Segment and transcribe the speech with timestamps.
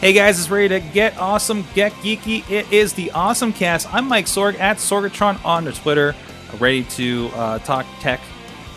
[0.00, 2.48] Hey guys, it's ready to get awesome, get geeky.
[2.48, 3.92] It is the Awesome Cast.
[3.92, 6.14] I'm Mike Sorg at Sorgatron on the Twitter,
[6.60, 8.20] ready to uh, talk tech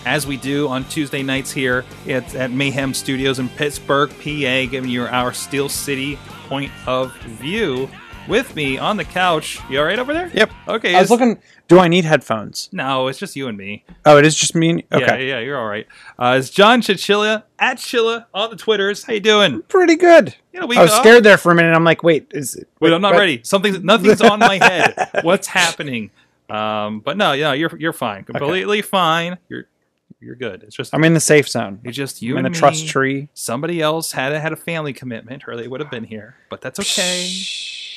[0.08, 4.90] as we do on Tuesday nights here at, at Mayhem Studios in Pittsburgh, PA, giving
[4.90, 6.18] you our Steel City
[6.48, 7.88] point of view.
[8.32, 10.32] With me on the couch, you all right over there?
[10.34, 10.52] Yep.
[10.70, 10.96] Okay.
[10.96, 11.42] I was looking.
[11.68, 12.70] Do I need headphones?
[12.72, 13.84] No, it's just you and me.
[14.06, 14.86] Oh, it is just me.
[14.90, 15.28] Yeah, Okay.
[15.28, 15.86] yeah, yeah, you're all right.
[16.18, 19.04] Uh, it's John Chichilla at Chilla on the Twitters.
[19.04, 19.62] How you doing?
[19.64, 20.34] Pretty good.
[20.54, 21.76] You know, we I was uh, scared there for a minute.
[21.76, 22.70] I'm like, wait, is it?
[22.80, 23.42] Wait, I'm not what- ready.
[23.44, 25.10] Something's nothing's on my head.
[25.24, 26.10] What's happening?
[26.50, 29.40] Um, but no, yeah, you're you're fine, completely fine.
[29.50, 29.66] You're
[30.22, 30.64] you're good.
[30.64, 31.82] It's just I'm in the safe zone.
[31.84, 32.88] it's just you I'm in and the trust me.
[32.88, 33.30] tree.
[33.34, 36.36] Somebody else had a, had a family commitment, or they would have been here.
[36.50, 37.28] But that's okay.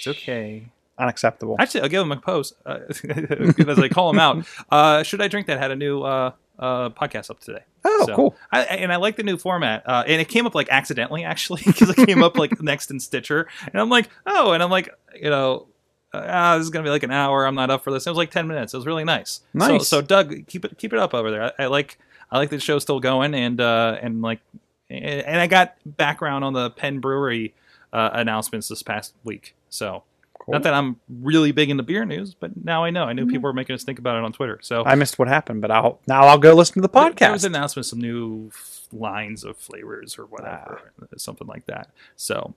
[0.07, 0.67] It's okay.
[0.99, 1.57] Unacceptable.
[1.59, 2.79] Actually, I'll give them a post uh,
[3.69, 4.47] as I call them out.
[4.71, 5.59] Uh, Should I drink that?
[5.59, 7.63] Had a new uh, uh, podcast up today.
[7.85, 8.37] Oh, cool.
[8.53, 9.83] I, and I like the new format.
[9.87, 13.01] Uh, and it came up like accidentally, actually, because it came up like next in
[13.01, 13.49] Stitcher.
[13.73, 15.67] And I'm like, oh, and I'm like, you know,
[16.13, 17.45] uh, ah, this is gonna be like an hour.
[17.45, 18.07] I'm not up for this.
[18.07, 18.73] It was like ten minutes.
[18.73, 19.41] It was really nice.
[19.59, 19.89] So, Nice.
[19.89, 21.53] so Doug, keep it keep it up over there.
[21.59, 21.99] I, I like
[22.31, 24.41] I like the show still going, and uh, and like,
[24.89, 27.53] and I got background on the Penn Brewery
[27.93, 29.55] uh, announcements this past week.
[29.75, 30.05] So.
[30.47, 33.05] Not that I'm really big into beer news, but now I know.
[33.05, 34.59] I knew people were making us think about it on Twitter.
[34.61, 37.33] So I missed what happened, but I'll now I'll go listen to the there- There
[37.33, 37.47] was podcast.
[37.47, 38.51] an announcement, some new
[38.93, 41.07] lines of flavors or whatever, Ah.
[41.17, 41.89] something like that.
[42.17, 42.53] So,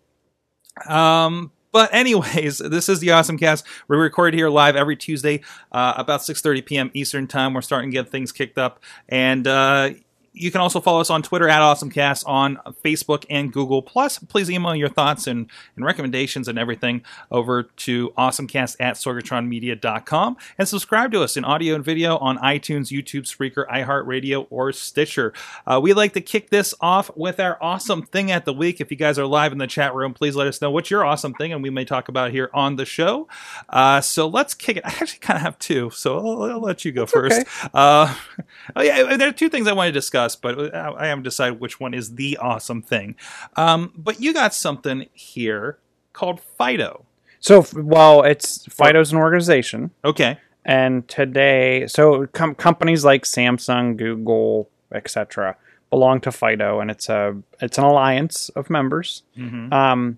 [0.90, 3.66] um, but anyways, this is the Awesome Cast.
[3.88, 6.92] We record here live every Tuesday, uh, about 6:30 p.m.
[6.94, 7.54] Eastern time.
[7.54, 9.92] We're starting to get things kicked up, and uh,
[10.40, 13.82] you can also follow us on Twitter at AwesomeCast, on Facebook and Google.
[13.82, 20.38] Plus, please email your thoughts and, and recommendations and everything over to awesomecast at sorgatronmedia.com
[20.58, 25.34] and subscribe to us in audio and video on iTunes, YouTube, Spreaker, iHeartRadio, or Stitcher.
[25.66, 28.80] Uh, we like to kick this off with our awesome thing at the week.
[28.80, 31.06] If you guys are live in the chat room, please let us know what's your
[31.06, 33.28] awesome thing, and we may talk about it here on the show.
[33.70, 34.84] Uh, so let's kick it.
[34.86, 37.46] I actually kind of have two, so I'll, I'll let you go first.
[37.74, 38.14] Uh,
[38.76, 41.60] oh yeah, there are two things I want to discuss, but I I haven't decided
[41.60, 43.16] which one is the awesome thing.
[43.56, 45.78] Um, but you got something here
[46.14, 47.06] called FIDO.
[47.40, 50.38] So, well, it's FIDO's an organization, Okay.
[50.66, 55.56] and today, so com- companies like Samsung, Google, etc.,
[55.92, 59.24] belong to FIDO, and it's a it's an alliance of members.
[59.36, 60.18] hmm um,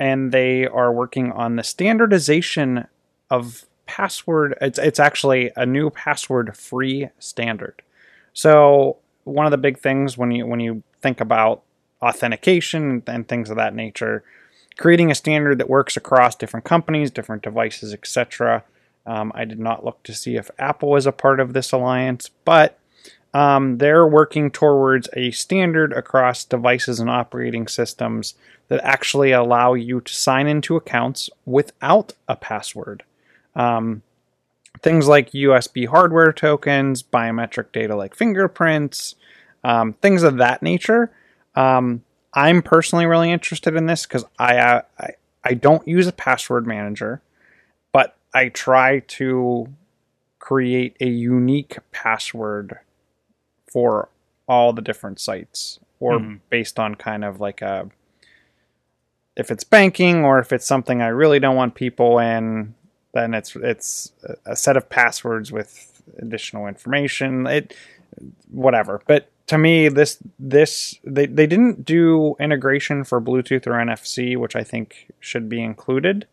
[0.00, 2.86] and they are working on the standardization
[3.30, 4.56] of password.
[4.60, 7.82] It's it's actually a new password free standard.
[8.32, 8.98] So
[9.28, 11.62] one of the big things when you when you think about
[12.02, 14.22] authentication and things of that nature,
[14.76, 18.64] creating a standard that works across different companies, different devices, etc.
[19.06, 22.30] Um, I did not look to see if Apple is a part of this alliance,
[22.44, 22.78] but
[23.34, 28.34] um, they're working towards a standard across devices and operating systems
[28.68, 33.02] that actually allow you to sign into accounts without a password.
[33.54, 34.02] Um,
[34.82, 39.14] things like USB hardware tokens, biometric data like fingerprints,
[39.64, 41.10] um, things of that nature.
[41.54, 42.02] Um,
[42.34, 45.10] I'm personally really interested in this because I, uh, I
[45.44, 47.22] I don't use a password manager,
[47.92, 49.68] but I try to
[50.38, 52.78] create a unique password
[53.72, 54.08] for
[54.46, 56.40] all the different sites or Mhm.
[56.50, 57.88] based on kind of like a
[59.36, 62.74] if it's banking or if it's something I really don't want people in
[63.14, 64.12] then it's it's
[64.46, 67.74] a set of passwords with additional information it
[68.50, 74.36] whatever but to me this this they, they didn't do integration for bluetooth or nfc
[74.36, 76.26] which i think should be included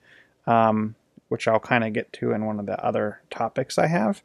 [0.47, 0.95] um,
[1.29, 4.21] which i'll kind of get to in one of the other topics i have.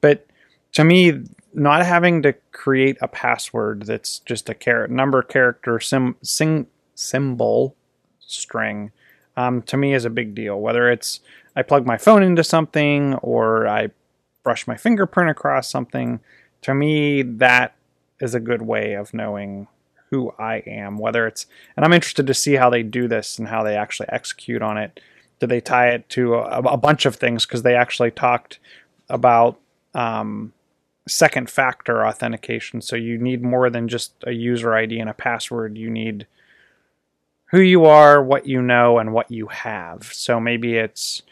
[0.00, 0.26] But
[0.72, 1.22] to me
[1.54, 7.74] not having to create a password that's just a char- number character sim- sing- symbol
[8.20, 8.90] string
[9.36, 10.60] um, to me is a big deal.
[10.60, 11.20] Whether it's
[11.56, 13.88] i plug my phone into something or i
[14.42, 16.20] brush my fingerprint across something
[16.62, 17.74] to me that
[18.22, 19.66] is a good way of knowing
[20.10, 21.46] who i am whether it's
[21.76, 24.78] and i'm interested to see how they do this and how they actually execute on
[24.78, 25.00] it
[25.40, 28.58] do they tie it to a, a bunch of things because they actually talked
[29.08, 29.58] about
[29.94, 30.52] um,
[31.08, 32.80] second factor authentication.
[32.80, 35.76] So you need more than just a user ID and a password.
[35.76, 36.26] You need
[37.46, 40.04] who you are, what you know, and what you have.
[40.12, 41.22] So maybe it's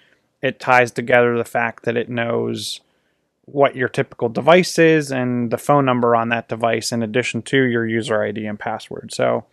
[0.42, 2.80] it ties together the fact that it knows
[3.52, 7.58] what your typical device is and the phone number on that device in addition to
[7.62, 9.12] your user ID and password.
[9.12, 9.44] So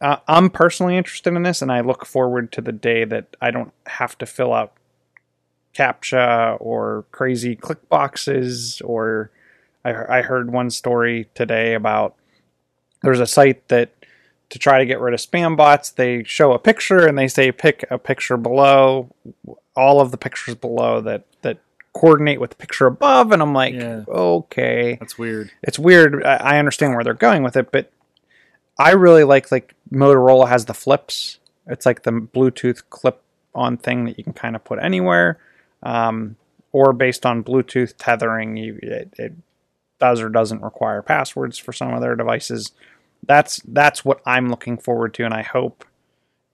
[0.00, 3.50] uh, I'm personally interested in this and I look forward to the day that I
[3.50, 4.72] don't have to fill out
[5.74, 9.30] captcha or crazy click boxes or
[9.84, 12.16] I, I heard one story today about
[13.02, 13.92] there's a site that
[14.50, 17.52] to try to get rid of spam bots they show a picture and they say
[17.52, 19.14] pick a picture below
[19.76, 21.58] all of the pictures below that that
[21.92, 24.04] coordinate with the picture above and i'm like Yeah.
[24.08, 25.50] okay That's weird.
[25.62, 27.90] it's weird I, I understand where they're going with it but
[28.78, 33.22] i really like like motorola has the flips it's like the bluetooth clip
[33.54, 35.38] on thing that you can kind of put anywhere
[35.82, 36.36] um,
[36.72, 39.32] or based on bluetooth tethering you it, it
[39.98, 42.70] does or doesn't require passwords for some of their devices
[43.26, 45.84] that's that's what i'm looking forward to and i hope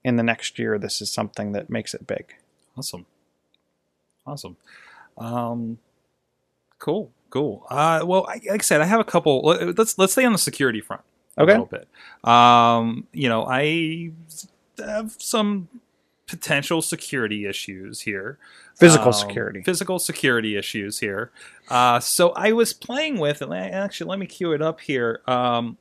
[0.03, 2.33] in the next year this is something that makes it big
[2.77, 3.05] Awesome.
[4.27, 4.55] Awesome.
[5.17, 5.77] Um,
[6.79, 7.11] cool.
[7.29, 7.65] Cool.
[7.69, 9.41] Uh, well, I, like I said, I have a couple.
[9.41, 11.01] let- Let's let's stay on the security front
[11.37, 11.51] a Okay.
[11.51, 11.87] little bit.
[12.29, 14.11] Um, you know, I
[14.79, 15.67] have some
[16.25, 18.37] potential security issues here.
[18.79, 21.31] physical Um, security Physical security issues here.
[21.69, 25.21] Uh, so I was playing with, and actually, let me cue it up here.
[25.27, 25.77] Um,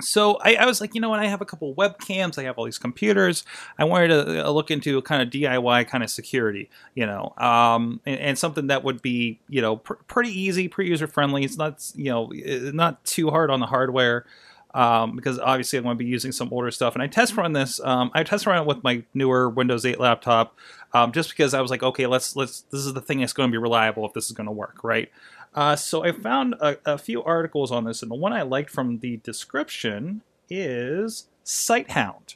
[0.00, 1.20] so I, I was like, you know what?
[1.20, 2.36] I have a couple webcams.
[2.36, 3.44] I have all these computers.
[3.78, 8.00] I wanted to uh, look into kind of DIY kind of security, you know, um,
[8.04, 11.44] and, and something that would be, you know, pr- pretty easy, pretty user friendly.
[11.44, 12.32] It's not, you know,
[12.72, 14.26] not too hard on the hardware.
[14.72, 17.52] Um, because obviously I'm going to be using some older stuff, and I test run
[17.52, 17.78] this.
[17.78, 20.58] Um, I test run it with my newer Windows 8 laptop,
[20.92, 22.62] um, just because I was like, okay, let's let's.
[22.72, 24.82] This is the thing that's going to be reliable if this is going to work,
[24.82, 25.12] right?
[25.54, 28.70] Uh, so I found a, a few articles on this, and the one I liked
[28.70, 32.34] from the description is Sighthound.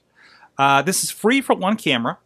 [0.56, 2.18] Uh, this is free for one camera.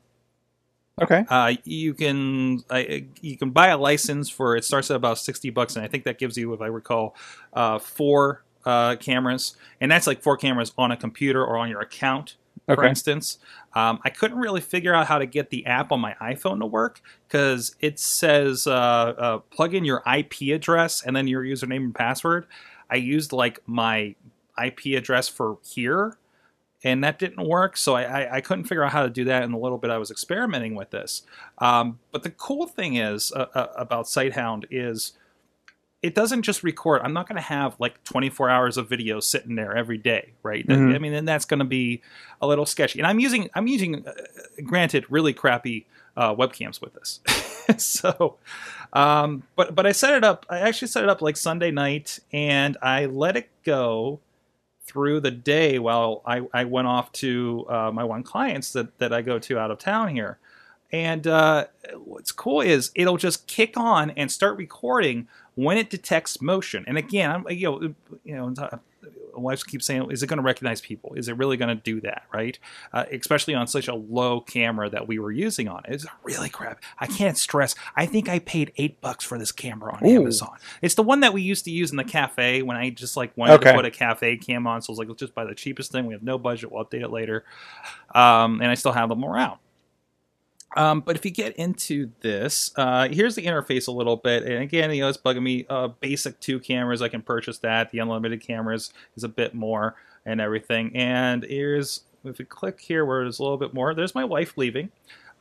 [1.01, 5.19] okay Uh, you can I, you can buy a license for it starts at about
[5.19, 7.17] sixty bucks, and I think that gives you, if I recall,
[7.55, 11.81] uh, four uh, cameras, and that's like four cameras on a computer or on your
[11.81, 12.37] account.
[12.71, 12.87] For Okay.
[12.87, 13.39] instance,
[13.75, 16.67] um, I couldn't really figure out how to get the app on my iPhone to
[16.67, 21.77] work because it says uh, uh, plug in your IP address and then your username
[21.85, 22.47] and password.
[22.91, 24.15] I used like my
[24.63, 26.17] IP address for here,
[26.85, 27.77] and that didn't work.
[27.77, 29.91] So I, I, I couldn't figure out how to do that in the little bit
[29.91, 31.23] I was experimenting with this.
[31.59, 35.13] Um, but the cool thing is uh, uh, about Sighthound is
[36.03, 37.01] it doesn't just record.
[37.05, 40.67] I'm not going to have like 24 hours of video sitting there every day, right?
[40.67, 40.95] That- Mhm.
[40.95, 42.03] I mean, then that's going to be
[42.41, 42.99] a little sketchy.
[42.99, 44.13] And I'm using, I'm using, uh,
[44.65, 47.21] granted, really crappy uh, webcams with this.
[47.83, 48.37] so,
[48.93, 50.45] um, but but I set it up.
[50.51, 54.21] I actually set it up like Sunday night, and I let it go
[54.85, 59.13] through the day while I, I went off to uh, my one clients that, that
[59.13, 60.39] I go to out of town here.
[60.91, 61.67] And uh,
[62.05, 66.85] what's cool is it'll just kick on and start recording when it detects motion.
[66.87, 67.95] And again, I'm you know
[68.25, 68.79] you know uh,
[69.35, 71.15] wives keep saying, is it going to recognize people?
[71.15, 72.25] Is it really going to do that?
[72.33, 72.59] Right?
[72.93, 75.95] Uh, especially on such a low camera that we were using on it.
[75.95, 76.83] It's really crap.
[76.99, 77.75] I can't stress.
[77.97, 80.21] I think I paid eight bucks for this camera on Ooh.
[80.21, 80.57] Amazon.
[80.83, 83.37] It's the one that we used to use in the cafe when I just like
[83.37, 83.71] wanted Okay.
[83.71, 84.83] to put a cafe cam on.
[84.83, 86.07] So I was like, let's just buy the cheapest thing.
[86.07, 86.71] We have no budget.
[86.71, 87.45] We'll update it later.
[88.15, 89.59] Um, and I still have them around.
[90.77, 94.45] Um, but if you get into this, uh, here's the interface a little bit.
[94.45, 95.67] And again, you know, it's bugging me.
[95.69, 97.91] Uh, basic two cameras, I can purchase that.
[97.91, 100.97] The unlimited cameras is a bit more and everything.
[100.97, 104.57] And here's, if we click here where there's a little bit more, there's my wife
[104.57, 104.91] leaving.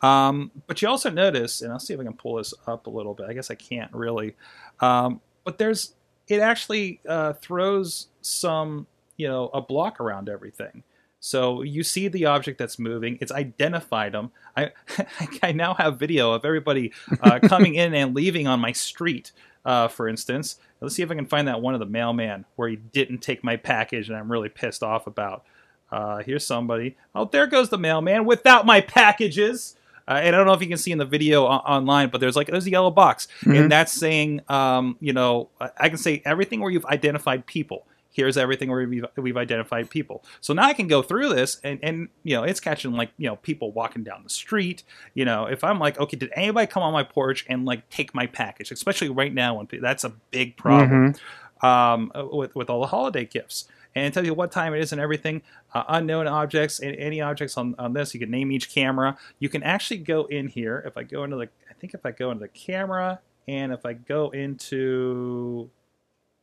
[0.02, 2.90] Um, but you also notice, and I'll see if I can pull this up a
[2.90, 3.28] little bit.
[3.30, 4.36] I guess I can't really.
[4.80, 5.94] Um, but there's,
[6.28, 10.84] it actually uh, throws some, you know, a block around everything.
[11.24, 13.18] So you see the object that's moving.
[13.22, 14.32] It's identified them.
[14.58, 14.72] I
[15.44, 19.32] I now have video of everybody uh, coming in and leaving on my street.
[19.64, 22.68] Uh, for instance, let's see if I can find that one of the mailman where
[22.68, 25.46] he didn't take my package, and I'm really pissed off about.
[25.92, 26.98] Uh, here's somebody.
[27.14, 29.76] Oh, there goes the mailman without my packages.
[30.08, 32.20] Uh, and I don't know if you can see in the video o- online, but
[32.20, 33.60] there's like there's a yellow box, Mhm.
[33.62, 37.86] and that's saying, um, you know, I can say everything where you've identified people.
[38.12, 40.24] Here's everything where we've, we've identified people.
[40.42, 43.28] So now I can go through this, and and you know, it's catching like you
[43.28, 44.84] know people walking down the street.
[45.14, 48.14] You know, if I'm like, okay, did anybody come on my porch and like take
[48.14, 48.72] my package?
[48.72, 51.16] Especially right now when that's a big problem
[51.62, 53.68] um, with with all the holiday gifts.
[53.94, 55.42] And it tells you what time it is and everything.
[55.74, 58.14] Uh, unknown objects and any objects on, on this.
[58.14, 59.18] You can name each camera.
[59.40, 60.82] You can actually go in here.
[60.86, 63.86] If I go into the, I think if I go into the camera and if
[63.86, 65.70] I go into,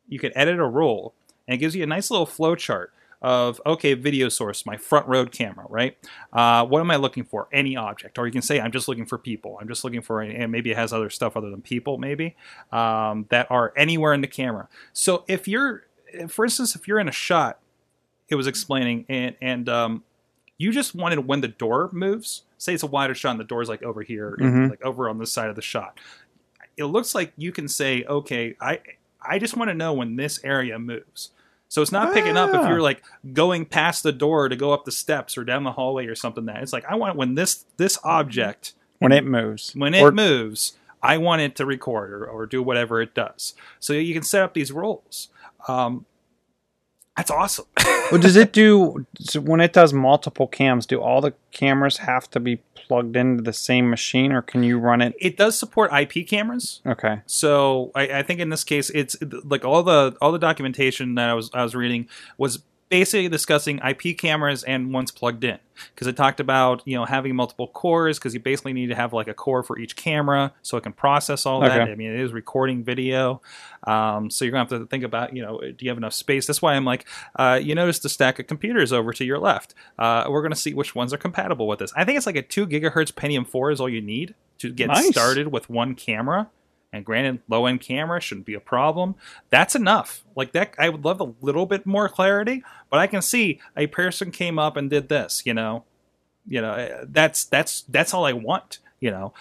[0.08, 1.14] you can edit a rule
[1.48, 5.04] and it gives you a nice little flow chart of okay, video source, my front
[5.08, 5.98] road camera, right?
[6.32, 7.48] Uh, what am I looking for?
[7.52, 9.58] Any object, or you can say I'm just looking for people.
[9.60, 12.36] I'm just looking for, and maybe it has other stuff other than people, maybe
[12.70, 14.68] um, that are anywhere in the camera.
[14.92, 15.82] So if you're,
[16.28, 17.58] for instance, if you're in a shot,
[18.28, 20.04] it was explaining, and and um,
[20.58, 22.42] you just wanted when the door moves.
[22.56, 24.70] Say it's a wider shot, and the door's like over here, Mhm.
[24.70, 25.98] like over on this side of the shot.
[26.76, 28.78] It looks like you can say, okay, I
[29.20, 31.30] I just want to know when this area moves.
[31.68, 32.68] So it's not picking up if Ah.
[32.68, 36.06] you're like going past the door to go up the steps or down the hallway
[36.06, 36.46] or something.
[36.46, 39.72] That it's like I want when this this object when it moves.
[39.74, 43.54] when it Or- moves, I want it to record or, or do whatever it does.
[43.78, 45.28] So you can set up these roles.
[45.68, 46.06] Um,
[47.18, 47.66] that's awesome.
[48.10, 50.86] Well, does it do so when it does multiple cams?
[50.86, 54.78] Do all the cameras have to be plugged into the same machine, or can you
[54.78, 55.14] run it?
[55.20, 56.80] it does support IP cameras.
[56.86, 61.16] Okay, So I, I think in this case, it's like all the all the documentation
[61.16, 62.08] that I was I was reading
[62.38, 65.58] was basically discussing IP cameras and once plugged in
[65.94, 69.12] because it talked about you know having multiple cores because you basically need to have
[69.12, 71.80] like a core for each camera so it can process all that.
[71.82, 73.40] I mean, it is recording video,
[73.84, 76.46] um, so you're gonna have to think about you know do you have enough space?
[76.46, 79.74] That's why I'm like, uh, you notice the stack of computers over to your left.
[79.98, 81.92] Uh, we're gonna see which ones are compatible with this.
[81.96, 84.88] I think it's like a two gigahertz Pentium four is all you need to get
[84.88, 85.08] Nice.
[85.08, 86.48] started with one camera
[86.92, 89.14] and granted low end camera shouldn't be a problem.
[89.50, 90.24] That's enough.
[90.34, 93.86] Like that i would love a little bit more clarity but i can see a
[93.88, 95.84] person came up and did this you know?
[96.46, 99.32] You know eh, that's that's that's all i want you know?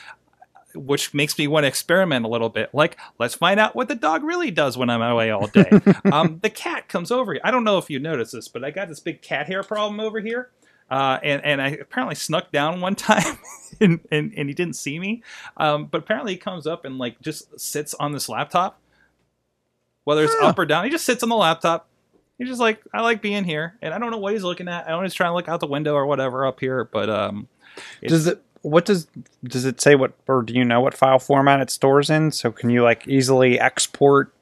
[0.76, 2.70] Which makes me want to experiment a little bit.
[2.74, 5.70] Like let's find out what the dog really does when i'm away all day.
[6.12, 7.38] Um, the cat comes over.
[7.44, 10.00] I don't know if you noticed this but i got this big cat hair problem
[10.00, 10.50] over here
[10.90, 13.38] uh, and, and I apparently snuck down one time
[13.82, 15.24] and, and, and he didn't see me.
[15.58, 18.80] Um, but apparently he comes up and like just sits on this laptop,
[20.04, 20.48] whether it's Huh.
[20.48, 20.86] up or down.
[20.86, 21.88] He just sits on the laptop.
[22.38, 24.86] He's just like, I like being here, and I don't know what he's looking at.
[24.86, 27.10] I don't know he's trying to look out the window or whatever up here, but
[27.10, 27.48] um,
[28.04, 28.42] does it?
[28.62, 29.08] What does
[29.44, 29.96] does it say?
[29.96, 32.32] What or do you know what file format it stores in?
[32.32, 34.34] So can you like easily export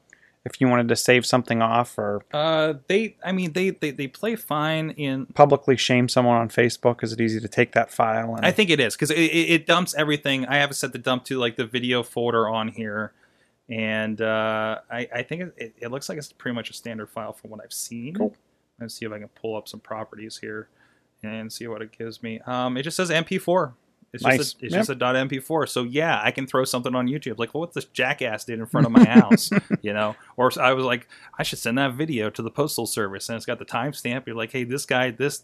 [0.45, 4.07] if you wanted to save something off or uh, they, I mean, they, they they
[4.07, 7.03] play fine in publicly shame someone on Facebook?
[7.03, 8.35] Is it easy to take that file?
[8.35, 10.45] And, I think it is because it, it, dumps everything.
[10.45, 13.11] I have it set to dump to like the video folder on here,
[13.69, 17.09] and uh, I, I think it, it, it looks like it's pretty much a standard
[17.09, 18.13] file from what I've seen.
[18.13, 18.35] Cool.
[18.79, 20.69] Let's see if I can pull up some properties here
[21.23, 22.39] and see what it gives me.
[22.45, 23.73] Um, it just says MP4.
[24.15, 24.37] It's Nice.
[24.37, 24.79] just a, it's Yep.
[24.79, 25.69] just a .mp4.
[25.69, 28.65] So yeah, I can throw something on YouTube like, well, what this jackass did in
[28.65, 30.15] front of my house, you know?
[30.37, 31.07] Or I was like,
[31.37, 34.25] I should send that video to the postal service, and it's got the timestamp.
[34.25, 35.43] You're like, hey, this guy, this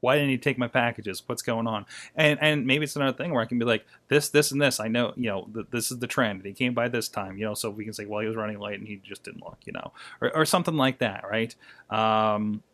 [0.00, 1.22] why didn't he take my packages?
[1.26, 1.86] What's going on?
[2.16, 4.80] And and maybe it's another thing where I can be like this, this, and this.
[4.80, 6.44] I know, you know, th- this is the trend.
[6.44, 8.58] He came by this time, you know, so we can say, well, he was running
[8.58, 11.54] late and he just didn't look, you know, or, or something like that, right?
[11.88, 12.64] Um,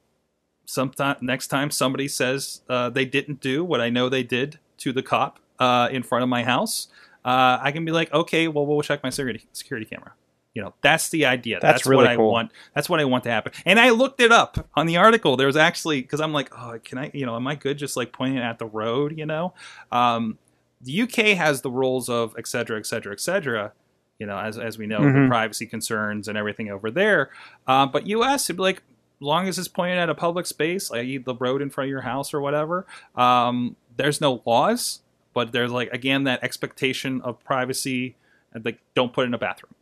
[0.65, 4.93] sometime next time somebody says uh, they didn't do what I know they did to
[4.93, 6.89] the cop uh, in front of my house,
[7.25, 10.13] uh, I can be like, okay, well, we'll check my security security camera.
[10.55, 11.59] You know, that's the idea.
[11.61, 12.33] That's what really I cool.
[12.33, 12.51] want.
[12.75, 13.53] That's what I want to happen.
[13.65, 15.37] And I looked it up on the article.
[15.37, 17.11] There was actually because I'm like, oh, can I?
[17.15, 19.17] You know, am I good just like pointing at the road?
[19.17, 19.53] You know,
[19.93, 20.39] um,
[20.81, 23.73] the UK has the rules of et cetera, et cetera, et cetera.
[24.19, 25.29] You know, as as we know, the Mhm.
[25.29, 27.31] privacy concerns and everything over there.
[27.67, 28.83] Uh, but US, it'd be like,
[29.21, 32.01] long as it's pointed at a public space, like the road in front of your
[32.01, 32.85] house or whatever,
[33.17, 35.03] um, there's no laws.
[35.35, 38.17] But there's like again that expectation of privacy,
[38.53, 39.75] and like don't put it in a bathroom.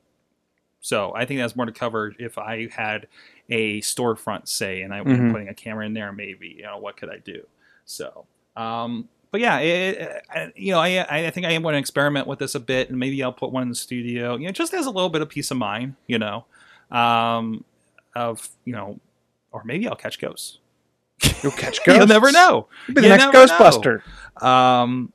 [0.81, 3.07] So I think that's more to cover if I had
[3.49, 5.33] a storefront, say, and I was Mhm.
[5.33, 7.47] putting a camera in there, maybe you know what could I do?
[7.87, 11.79] So, um, but yeah, it, I- you know, I I think I am going to
[11.79, 14.53] experiment with this a bit, and maybe I'll put one in the studio, you know,
[14.53, 16.45] just as a little bit of peace of mind, you know,
[16.91, 17.65] um,
[18.15, 19.01] of you know,
[19.53, 20.59] or maybe I'll catch ghosts.
[21.43, 21.99] You'll catch ghosts.
[21.99, 22.69] You'll never know.
[22.87, 23.27] You'll be the You next.
[23.27, 24.03] Ghostbuster.
[24.43, 25.13] Um,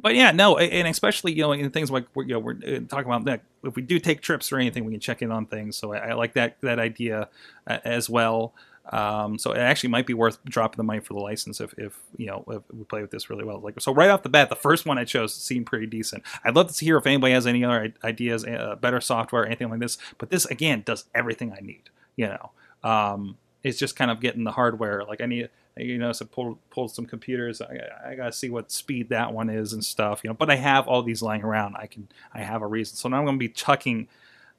[0.00, 2.80] but yeah, no, and especially you know in things like we're, you know, we're uh,
[2.88, 3.42] talking about that.
[3.62, 5.76] If we do take trips or anything, we can check in on things.
[5.76, 7.28] So I, I like that that idea
[7.66, 8.52] uh, as well.
[8.90, 11.96] Um, so it actually might be worth dropping the money for the license if, if
[12.16, 13.60] you know if we play with this really well.
[13.60, 16.24] Like so, right off the bat, the first one I chose seemed pretty decent.
[16.44, 19.78] I'd love to hear if anybody has any other ideas, uh, better software, anything like
[19.78, 19.98] this.
[20.18, 21.90] But this again does everything I need.
[22.16, 22.50] You know,
[22.82, 25.04] um, it's just kind of getting the hardware.
[25.04, 27.60] Like I need, you know, so pull pull some computers.
[27.60, 27.78] I,
[28.10, 30.20] I gotta see what speed that one is and stuff.
[30.24, 31.76] You know, but I have all these lying around.
[31.78, 32.96] I can I have a reason.
[32.96, 34.08] So now I'm gonna be chucking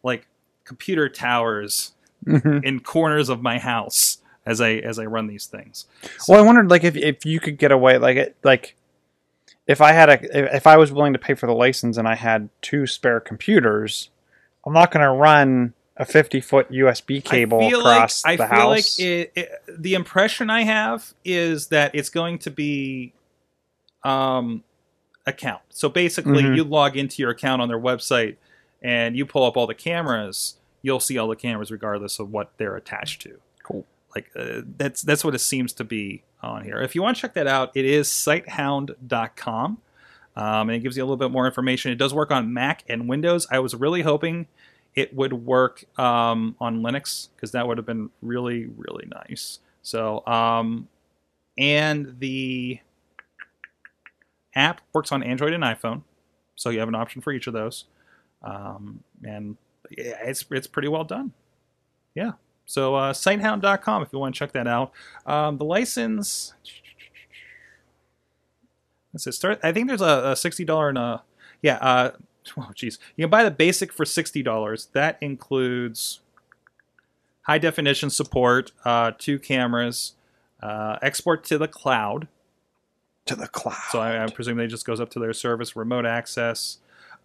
[0.04, 0.28] like
[0.64, 1.92] computer towers
[2.26, 2.64] Mhm.
[2.64, 5.86] in corners of my house as I as I run these things.
[6.28, 8.76] Well, I wondered like if if you could get away like it like
[9.68, 12.16] if I had a if I was willing to pay for the license and I
[12.16, 14.10] had two spare computers,
[14.66, 18.44] I'm not going to run a 50 foot USB cable I feel across like, the
[18.46, 23.14] I feel like it, it, the impression I have is that it's going to be
[24.04, 24.64] um
[25.26, 25.62] account.
[25.70, 26.56] So basically, Mhm.
[26.58, 28.36] you log into your account on their website
[28.82, 30.56] and you pull up all the cameras.
[30.82, 33.40] You'll see all the cameras regardless of what they're attached to.
[33.64, 33.86] Cool.
[34.16, 36.82] Like uh, that's that's what it seems to be on here.
[36.82, 39.78] If you want to check that out, it is sighthound.com.
[40.36, 41.92] Um, and it gives you a little bit more information.
[41.92, 43.46] It does work on Mac and Windows.
[43.52, 44.48] I was really hoping
[44.96, 49.60] it would work um, on Linux because that would have been really, really nice.
[49.82, 50.88] So, um,
[51.58, 52.80] and the
[54.56, 56.04] app works on Android and iPhone,
[56.56, 57.86] so you have an option for each of those.
[58.44, 59.58] Um, and
[59.92, 61.34] it's it's pretty well done.
[62.16, 62.34] Yeah.
[62.66, 64.92] So uh, sighthound.com if you want to check that out.
[65.26, 66.54] Um, the license.
[69.14, 69.60] Let's start.
[69.64, 71.24] I think there's a, a sixty dollar and a
[71.62, 71.78] yeah.
[71.78, 72.12] Uh,
[72.58, 74.88] oh jeez, you can buy the basic for sixty dollars.
[74.94, 76.20] That includes
[77.44, 80.14] high definition support, uh, two cameras,
[80.62, 82.28] uh, export to the cloud.
[83.26, 83.78] to the cloud.
[83.90, 86.78] So I, I presume they just goes up to their service, remote access.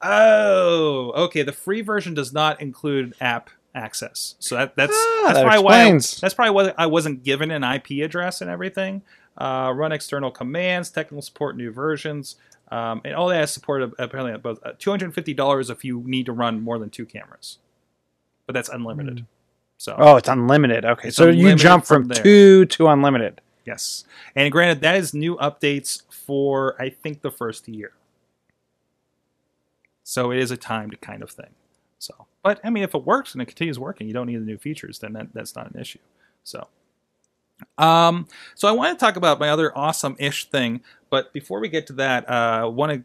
[0.03, 1.43] Oh, okay.
[1.43, 4.35] The free version does not include app access.
[4.39, 7.51] So that, that's Ah, that's that probably why I, that's probably why I wasn't given
[7.51, 9.03] an IP address and everything.
[9.37, 12.37] Uh, run external commands, technical support, new versions,
[12.71, 15.71] um, and all that has support apparently at both uh, two hundred and fifty dollars
[15.71, 17.59] if you need to run more than two cameras,
[18.47, 19.27] but that's unlimited.
[19.79, 20.85] So oh, it's unlimited.
[20.85, 23.41] Okay, It's so you jump from from, two to unlimited.
[23.65, 24.05] Yes.
[24.35, 27.93] And granted, that is new updates for, I think, the first year.
[30.03, 31.51] So it is a timed kind of thing.
[31.99, 34.47] So, but I mean, if it works and it continues working, you don't need the
[34.47, 35.99] new features, then that, that's not an issue.
[36.45, 36.67] So,
[37.77, 41.87] um, so I want to talk about my other awesome-ish thing, but before we get
[41.89, 43.03] to that, uh, I want to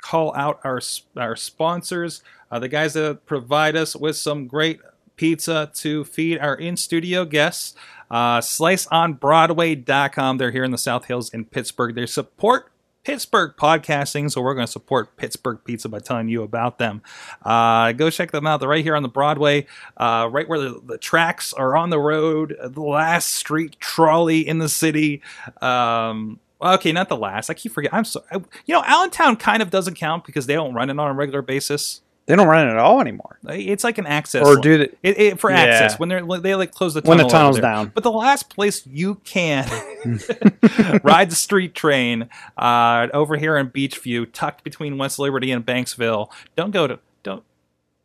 [0.00, 0.80] call out our
[1.16, 4.80] our sponsors, uh, the guys that provide us with some great
[5.16, 7.74] pizza to feed our in-studio guests.
[8.10, 10.38] Uh, SliceOnBroadway.com.
[10.38, 11.94] They're here in the South Hills in Pittsburgh.
[11.94, 12.72] They support
[13.08, 17.00] Pittsburgh podcasting, so we're going to support Pittsburgh Pizza by telling you about them.
[17.42, 18.60] Uh, go check them out.
[18.60, 21.98] They're right here on the Broadway, uh, right where the, the tracks are on the
[21.98, 25.22] road, the last street trolley in the city.
[25.62, 27.48] Um, okay, not the last.
[27.48, 27.96] I keep forgetting.
[27.96, 28.26] I'm sorry.
[28.66, 31.40] You know, Allentown kind of doesn't count because they don't run it on a regular
[31.40, 32.02] basis.
[32.28, 33.38] They don't run it at all anymore.
[33.48, 34.88] It's like an access, Or do they?
[35.02, 35.60] It, it, for Yeah.
[35.60, 37.90] access when they're they like close the tunnel When the tunnel's down.
[37.94, 39.66] But the last place you can
[41.02, 46.30] ride the street train uh, over here in Beechview, tucked between West Liberty and Banksville.
[46.54, 47.42] Don't go to don't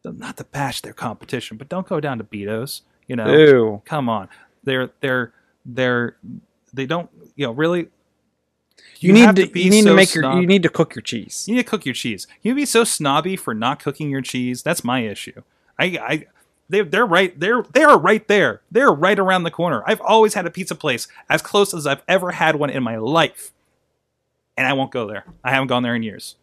[0.05, 2.81] not to bash their competition, but don't go down to Beto's.
[3.07, 3.81] You know, Ew.
[3.85, 4.29] come on,
[4.63, 5.33] they're they're
[5.65, 6.15] they're
[6.73, 7.89] they don't you know really.
[9.03, 10.69] You, have need to, be you need so to make your snob- you need to
[10.69, 11.45] cook your cheese.
[11.47, 12.27] you need to cook your cheese.
[12.41, 14.63] You be so snobby for not cooking your cheese.
[14.63, 15.43] That's my issue.
[15.77, 16.25] I, I,
[16.69, 17.37] they, they're right.
[17.39, 18.61] They're they are right there.
[18.71, 19.83] They're right around the corner.
[19.85, 22.97] I've always had a pizza place as close as I've ever had one in my
[22.97, 23.51] life,
[24.57, 25.25] and I won't go there.
[25.43, 26.35] I haven't gone there in years.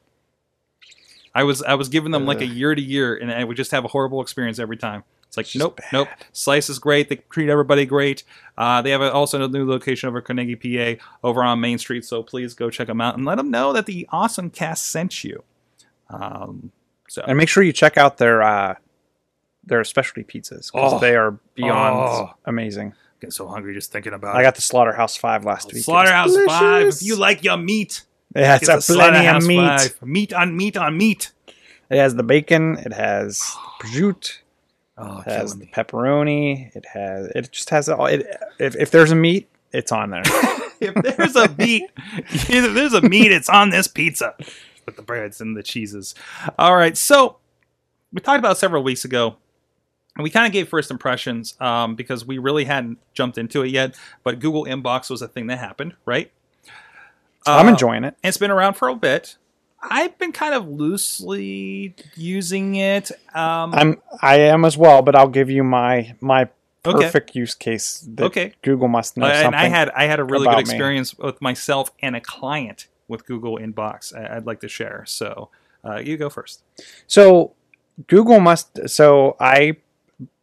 [1.35, 3.71] I was I was giving them like a year to year, and I would just
[3.71, 5.05] have a horrible experience every time.
[5.31, 5.93] It's like just nope, bad.
[5.93, 6.09] nope.
[6.33, 7.09] Slice is great.
[7.09, 8.25] They treat everybody great.
[8.59, 12.05] Uh, they have a, also a new location over Carnegie, PA, over on Main Street.
[12.05, 15.23] So please go check them out and let them know that the Awesome Cast sent
[15.23, 15.45] you.
[16.09, 16.73] Um,
[17.09, 18.75] so And make sure you check out their uh,
[19.65, 20.99] their specialty pizzas because Oh.
[20.99, 22.31] they are beyond Oh.
[22.47, 22.95] amazing.
[23.21, 24.39] get so hungry just thinking about it.
[24.39, 24.45] I it.
[24.45, 25.85] got the Slaughterhouse Five last week.
[25.85, 26.87] Slaughterhouse Five.
[26.89, 28.03] If you like your meat,
[28.35, 29.57] it's the a plenty of meat.
[29.59, 30.03] Five.
[30.03, 31.31] Meat on meat on meat.
[31.89, 32.79] It has the bacon.
[32.79, 33.39] It has
[33.81, 34.39] prosciutto.
[35.03, 36.75] Oh, It has the pepperoni.
[36.77, 37.27] It has.
[37.29, 38.07] It just has all.
[38.07, 38.27] It,
[38.59, 40.23] if if there's a meat, it's on there.
[40.81, 44.35] if there's a meat, if there's a meat, it's on this pizza
[44.87, 46.15] with the breads and the cheeses.
[46.59, 47.39] All right, so
[48.13, 49.37] we talked about several weeks ago,
[50.17, 53.69] and we kind of gave first impressions um, because we really hadn't jumped into it
[53.71, 53.97] yet.
[54.23, 56.31] But Google Inbox was a thing that happened, right?
[57.47, 58.17] I'm Uh, enjoying it.
[58.23, 59.37] and it's been around for a bit.
[59.83, 63.11] I've been kind of loosely using it.
[63.35, 64.03] Um, I'm.
[64.21, 66.49] I am as well, but I'll give you my my
[66.87, 67.05] Okay.
[67.05, 68.07] perfect use case.
[68.15, 68.55] That Okay.
[68.63, 69.55] Google must know Uh, and.
[69.55, 70.61] I had I had a really good me.
[70.61, 74.15] experience with myself and a client with Google Inbox.
[74.15, 75.05] I, I'd like to share.
[75.07, 75.51] So
[75.85, 76.63] uh, you go first.
[77.07, 77.53] So
[78.07, 78.89] Google must.
[78.89, 79.77] So I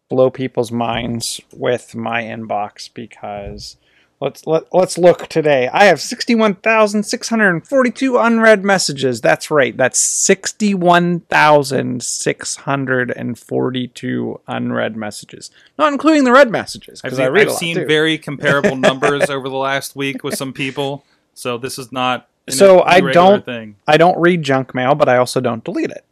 [0.10, 3.78] blow people's minds with my inbox because
[4.20, 5.68] let's let let's look today.
[5.72, 9.22] I have sixty one thousand six hundred and forty two unread messages.
[9.22, 9.76] That's right.
[9.76, 16.50] That's sixty one thousand six hundred and forty two unread messages, not including the red
[16.52, 17.02] messages.
[17.04, 17.86] I've, Because I read I've a lot seen too.
[17.86, 21.04] very comparable numbers over the last week with some people.
[21.34, 23.76] So this is not So I don't- thing.
[23.88, 26.04] I don't read junk mail, but I also don't delete it.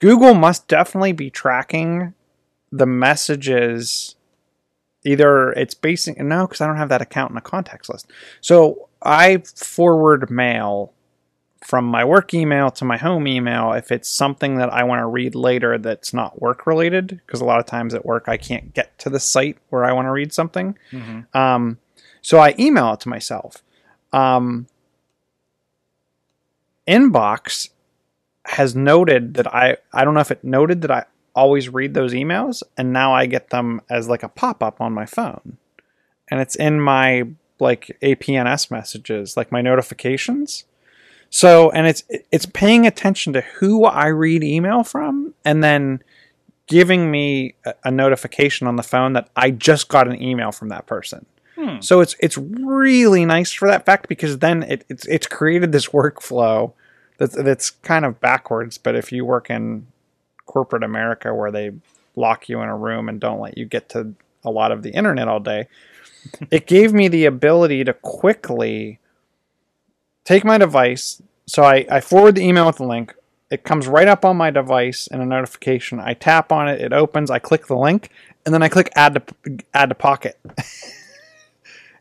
[0.00, 2.14] Google must definitely be tracking
[2.72, 4.16] the messages
[5.04, 8.06] either it's basic no because I don't have that account in a contacts list.
[8.40, 10.92] So I forward mail
[11.64, 15.06] from my work email to my home email if it's something that I want to
[15.06, 18.72] read later that's not work related because a lot of times at work I can't
[18.74, 20.76] get to the site where I want to read something.
[20.90, 21.34] Mhm.
[21.34, 21.78] Um,
[22.22, 23.62] so I email it to myself.
[24.12, 24.66] Um,
[26.88, 27.70] Inbox
[28.46, 31.04] has noted that I I don't know if it noted that I
[31.40, 35.06] always read those emails and now I get them as like a pop-up on my
[35.06, 35.56] phone.
[36.30, 40.64] And it's in my like APNS messages, like my notifications.
[41.30, 46.02] So, and it's it's paying attention to who I read email from and then
[46.66, 50.68] giving me a, a notification on the phone that I just got an email from
[50.68, 51.24] that person.
[51.56, 51.80] Hmm.
[51.80, 55.88] So it's it's really nice for that fact because then it, it's it's created this
[55.88, 56.72] workflow
[57.18, 58.76] that's that's kind of backwards.
[58.78, 59.86] But if you work in
[60.50, 61.70] corporate America where they
[62.16, 64.12] lock you in a room and don't let you get to
[64.44, 65.68] a lot of the internet all day,
[66.50, 68.98] it gave me the ability to quickly
[70.24, 71.22] take my device.
[71.46, 73.14] So I, I forward the email with the link.
[73.48, 76.00] It comes right up on my device in a notification.
[76.00, 78.10] I tap on it, it opens, I click the link,
[78.44, 80.36] and then I click add to add to pocket.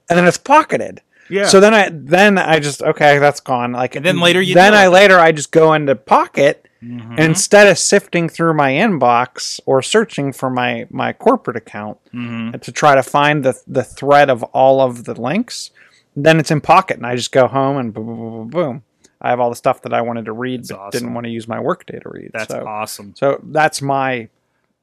[0.10, 1.02] and then it's pocketed.
[1.30, 1.46] Yeah.
[1.46, 3.74] So then I then I just okay, that's gone.
[3.74, 4.90] Like And then later you then I it.
[4.90, 7.20] later I just go into pocket Mhm.
[7.20, 12.62] instead of sifting through my inbox or searching for my my corporate account Mhm.
[12.62, 15.72] to try to find the the thread of all of the links,
[16.16, 18.50] then it's in pocket and I just go home and boom boom boom boom.
[18.50, 18.84] boom.
[19.22, 21.00] I have all the stuff that I wanted to read That's but awesome.
[21.00, 22.32] didn't want to use my workday to read.
[22.34, 23.14] That's so, awesome.
[23.18, 24.30] so that's my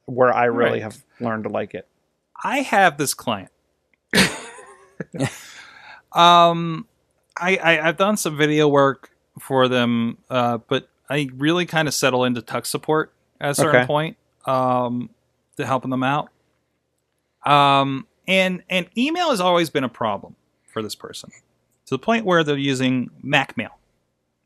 [0.05, 0.83] where I really Right.
[0.83, 1.89] have learned to like it.
[2.45, 3.49] I have this client.
[6.13, 6.87] um,
[7.39, 11.95] I, I I've done some video work for them, uh, but I really kind of
[11.95, 13.87] settle into tech support at a certain Okay.
[13.87, 14.17] point,
[14.47, 15.11] um,
[15.57, 16.31] to helping them out.
[17.45, 20.35] Um, and and email has always been a problem
[20.67, 21.31] for this person,
[21.87, 23.79] to the point where they're using Mac Mail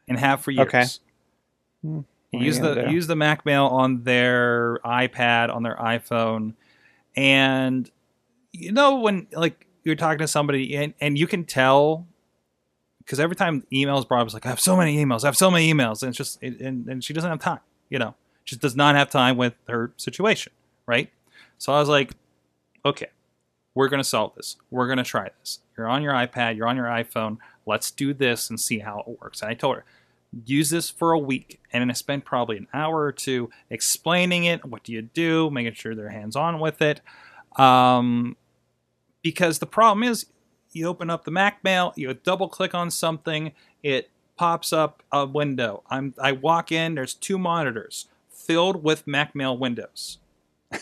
[0.07, 0.69] and have for years.
[0.69, 0.85] Okay.
[1.83, 2.01] Hmm.
[2.33, 2.95] Use you the gonna do?
[2.95, 6.55] use the MacMail on their iPad, on their iPhone,
[7.17, 7.91] and
[8.53, 12.07] you know when like you're talking to somebody and, and you can tell
[13.01, 15.37] because every time emails brought up, it's like I have so many emails, I have
[15.37, 18.15] so many emails, and it's just it, and and she doesn't have time, you know,
[18.45, 20.53] she does not have time with her situation,
[20.87, 21.11] right?
[21.59, 22.13] So I was like,
[22.85, 23.09] okay,
[23.75, 24.57] we're gonna solve this.
[24.71, 25.61] We're gonna try this.
[25.77, 27.39] You're on your iPad, you're on your iPhone.
[27.67, 29.43] Let's do this and see how it works.
[29.43, 29.85] And I told her,
[30.45, 34.45] use this for a week, and then I spent probably an hour or two explaining
[34.45, 34.65] it.
[34.65, 35.51] What do you do?
[35.51, 37.01] Making sure they're hands on with it.
[37.57, 38.37] Um,
[39.23, 40.27] because the problem is,
[40.73, 43.53] you open up the Mac Mail, you double click on something,
[43.83, 45.83] it pops up a window.
[45.91, 50.19] I'm I walk in, there's two monitors filled with Mac Mail windows.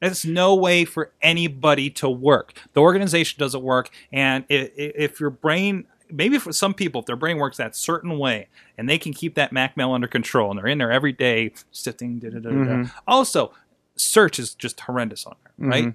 [0.00, 2.60] There's no way for anybody to work.
[2.74, 7.38] The organization doesn't work, and if your brain, maybe for some people, if their brain
[7.38, 10.66] works that certain way, and they can keep that Mac Mail under control, and they're
[10.66, 12.18] in there every day sifting.
[12.18, 12.50] Da, da, da.
[12.50, 12.90] Mhm.
[13.06, 13.52] Also,
[13.96, 15.94] search is just horrendous on there, right?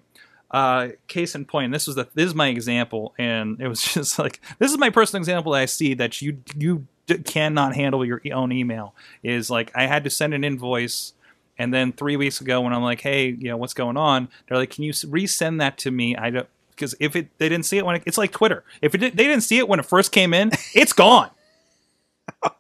[0.52, 4.18] Uh, case in point, this was the this is my example, and it was just
[4.18, 8.06] like this is my personal example that I see that you you d- cannot handle
[8.06, 8.96] your own email.
[9.24, 11.14] Is like I had to send an invoice,
[11.58, 14.30] and then three weeks ago when I'm like, hey, you know what's going on?
[14.48, 16.16] They're like, can you resend that to me?
[16.16, 18.64] I don't because if it they didn't see it when it, it's like Twitter.
[18.82, 21.30] If it did, they didn't see it when it first came in, it's gone.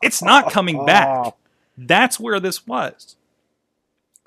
[0.01, 1.33] it's not coming back
[1.87, 3.15] that's where this was.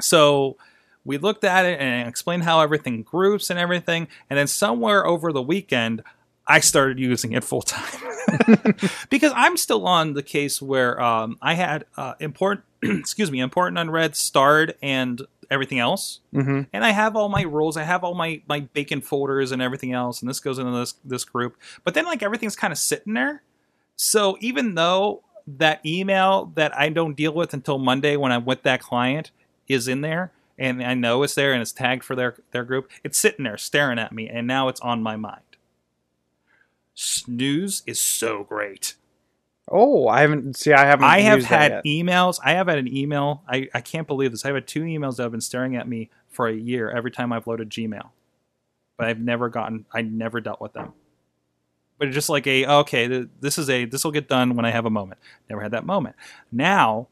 [0.01, 0.57] So
[1.05, 4.09] we looked at it and explained how everything groups and everything.
[4.31, 6.03] And then somewhere over the weekend,
[6.47, 8.01] I started using it full time
[9.11, 13.79] because I'm still on the case where um, I had uh, important, excuse me, important
[13.79, 16.21] unread, starred, and everything else.
[16.33, 16.67] mhm.
[16.73, 17.77] And I have all my rules.
[17.77, 20.95] I have all my my bacon folders and everything else, and this goes into this
[21.05, 21.57] this group.
[21.85, 23.43] But then like everything's kind of sitting there.
[23.97, 28.63] So even though that email that I don't deal with until Monday when I'm with
[28.63, 29.31] that client
[29.69, 32.91] is in there, and I know it's there and it's tagged for their their group,
[33.05, 35.43] it's sitting there staring at me, and now it's on my mind.
[36.95, 38.97] Snooze is so great.
[39.69, 40.57] Oh, I haven't.
[40.57, 41.05] See, I haven't.
[41.05, 42.39] I have had emails.
[42.45, 43.43] I have had an email.
[43.49, 44.45] I, I can't believe this.
[44.45, 47.33] I've had two emails that have been staring at me for a year every time
[47.33, 48.11] I've loaded Gmail.
[48.97, 50.93] But I've never gotten, I never dealt with them.
[51.99, 54.71] But it's just like a, okay, this is a, this will get done when I
[54.71, 55.21] have a moment.
[55.49, 56.17] Never had that moment.
[56.51, 57.09] Now,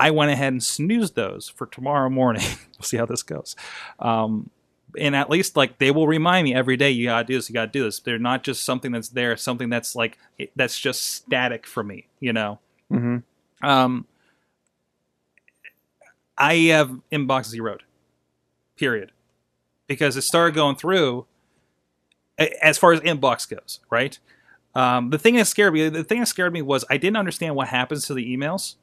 [0.00, 2.42] I went ahead and snoozed those for tomorrow morning.
[2.78, 3.54] we'll see how this goes.
[3.98, 4.50] Um,
[4.98, 7.54] and at least like they will remind me every day you gotta do this you
[7.54, 10.18] gotta do this they're not just something that's there something that's like
[10.56, 12.58] that's just static for me you know
[12.90, 13.22] Mhm.
[13.62, 14.04] um,
[16.36, 17.84] I have inbox zeroed
[18.76, 19.12] period,
[19.86, 21.26] because it started going through
[22.62, 24.18] as far as inbox goes, right?
[24.74, 27.54] Um, the thing that scared me, the thing that scared me was I didn't understand
[27.54, 28.76] what happens to the emails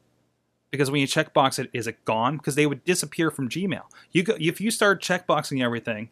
[0.70, 2.36] because when you checkbox it, is it gone?
[2.36, 3.82] Because they would disappear from Gmail.
[4.12, 6.10] You go if you start checkboxing everything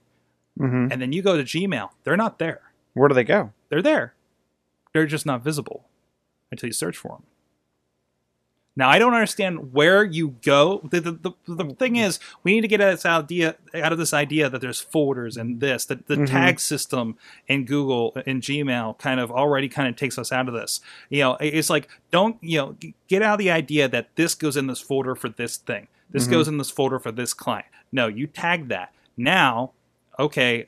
[0.58, 2.62] hmm and then you go to Gmail, they're not there.
[2.94, 3.52] Where do they go?
[3.68, 4.14] They're there.
[4.92, 5.84] They're just not visible
[6.50, 7.22] until you search for them.
[8.78, 10.86] Now I don't understand where you go.
[10.90, 11.32] The, the, the,
[11.64, 14.50] the thing is, we need to get out of this idea out of this idea
[14.50, 15.86] that there's folders and this.
[15.86, 16.26] That the Mhm.
[16.28, 17.16] tag system
[17.48, 20.80] in Google in Gmail kind of already kind of takes us out of this.
[21.08, 22.76] You know, it's like don't you know
[23.08, 25.88] get out of the idea that this goes in this folder for this thing.
[26.10, 26.30] This Mhm.
[26.32, 27.66] goes in this folder for this client.
[27.92, 28.92] No, you tag that.
[29.16, 29.72] Now,
[30.18, 30.66] okay,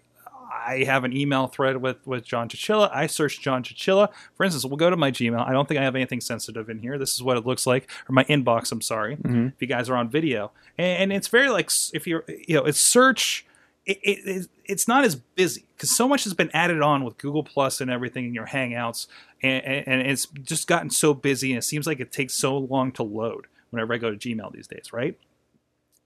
[0.67, 2.91] I have an email thread with with John Chichilla.
[2.95, 4.09] I search John Chichilla.
[4.37, 5.47] For instance, we'll go to my Gmail.
[5.47, 6.99] I don't think I have anything sensitive in here.
[6.99, 8.73] This is what it looks like, or my inbox.
[8.73, 9.49] I'm sorry, Mhm.
[9.55, 12.65] if you guys are on video, and, and it's very like if you're you know
[12.65, 13.45] it's search.
[13.87, 17.17] It, it, it's- it's not as busy because so much has been added on with
[17.17, 19.07] Google Plus and everything in your Hangouts,
[19.43, 22.93] and, and it's just gotten so busy, and it seems like it takes so long
[22.93, 25.17] to load whenever I go to Gmail these days, right?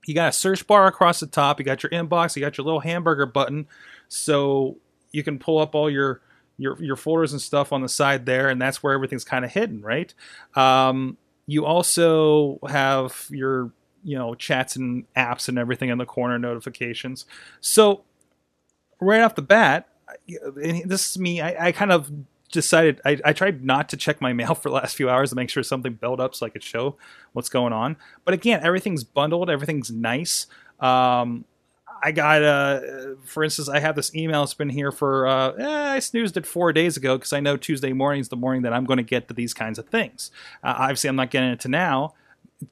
[0.06, 2.64] You got a search bar across the top you got your inbox you got your
[2.64, 3.66] little hamburger button.
[4.08, 4.78] So
[5.10, 6.20] you can pull up all your
[6.58, 9.52] your your folders and stuff on the side there and that's where everything's kind of
[9.52, 10.12] hidden right?
[10.54, 13.72] Um, you also have your
[14.04, 17.24] you know chats and apps and everything in the corner notifications.
[17.60, 18.04] So
[19.00, 19.88] right off the bat
[20.54, 22.10] this is me i, I kind of
[22.52, 25.36] decided I, I tried not to check my mail for the last few hours to
[25.36, 26.96] make sure something built up so i could show
[27.32, 30.46] what's going on but again everything's bundled everything's nice
[30.78, 31.44] um,
[32.04, 32.80] I got, uh,
[33.24, 36.46] for instance, I have this email It's been here for, uh, eh, I snoozed it
[36.46, 39.04] four days ago because I know Tuesday morning is the morning that I'm going to
[39.04, 40.32] get to these kinds of things.
[40.64, 42.14] Uh, obviously, I'm not getting it to now,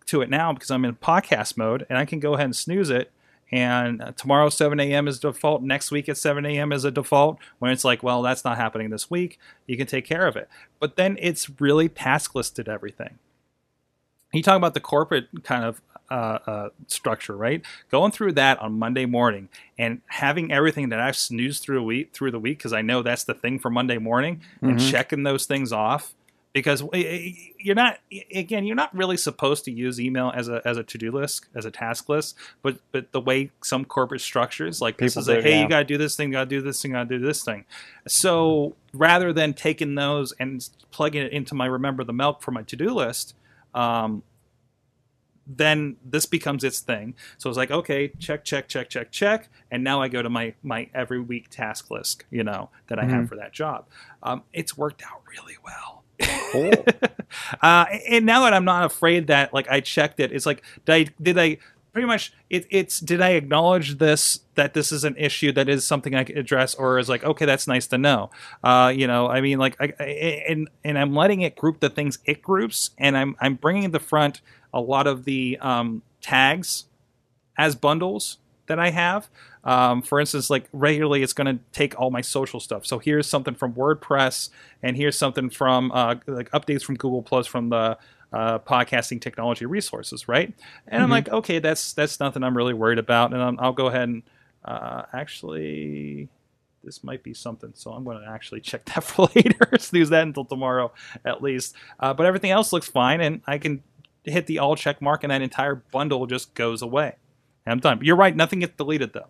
[0.06, 2.90] to it now because I'm in podcast mode and I can go ahead and snooze
[2.90, 3.12] it.
[3.52, 5.08] And tomorrow, 7 a.m.
[5.08, 5.62] is default.
[5.62, 6.72] Next week at 7 a.m.
[6.72, 7.38] is a default.
[7.58, 10.48] When it's like, well, that's not happening this week, you can take care of it.
[10.78, 13.18] But then it's really task listed everything
[14.32, 17.62] you talk about the corporate kind of uh, uh, structure, right?
[17.90, 22.12] Going through that on Monday morning and having everything that I've snoozed through a week
[22.12, 24.90] through the week because I know that's the thing for Monday morning and Mhm.
[24.90, 26.14] checking those things off
[26.52, 27.98] because eh, eh, you're not
[28.34, 31.46] again you're not really supposed to use email as a as a to do list
[31.54, 35.28] as a task list, but but the way some corporate structures like this People is
[35.28, 35.62] like hey yeah.
[35.62, 37.24] you got to do this thing, you got to do this thing, got to do
[37.24, 37.64] this thing.
[38.06, 42.62] So rather than taking those and plugging it into my remember the milk for my
[42.62, 43.34] to do list.
[43.74, 44.22] Um,
[45.52, 47.14] then this becomes its thing.
[47.38, 50.54] So it's like, okay, check, check, check, check, check, and now I go to my
[50.62, 53.28] my every week task list, you know, that I have Mhm.
[53.28, 53.86] for that job.
[54.22, 55.99] Um, it's worked out really well.
[56.52, 56.72] Cool.
[57.62, 60.92] uh, and now that I'm not afraid that like I checked it, it's like did
[60.92, 61.58] I did I
[61.92, 65.86] pretty much it, it's did I acknowledge this that this is an issue that is
[65.86, 68.30] something I can address or is like okay that's nice to know.
[68.62, 70.04] Uh, you know I mean like I, I,
[70.48, 74.00] and and I'm letting it group the things it groups and I'm I'm bringing the
[74.00, 74.40] front
[74.72, 76.84] a lot of the um, tags
[77.56, 79.28] as bundles that I have.
[79.64, 82.86] Um, for instance, like regularly, it's going to take all my social stuff.
[82.86, 84.48] So here's something from WordPress,
[84.82, 87.98] and here's something from uh, like updates from Google Plus from the
[88.32, 90.54] uh, podcasting technology resources, right?
[90.88, 91.12] And I'm Mhm.
[91.12, 94.22] like, okay, that's that's nothing I'm really worried about, and i I'll go ahead and
[94.64, 96.28] uh, actually.
[96.82, 99.68] This might be something, so I'm going to actually check that for later.
[99.78, 100.92] Snooze that until tomorrow,
[101.26, 101.74] at least.
[101.98, 103.82] Uh, but everything else looks fine, and I can
[104.24, 107.16] hit the all check mark, and that entire bundle just goes away.
[107.66, 107.98] And I'm done.
[107.98, 109.26] But you're right, nothing gets deleted though.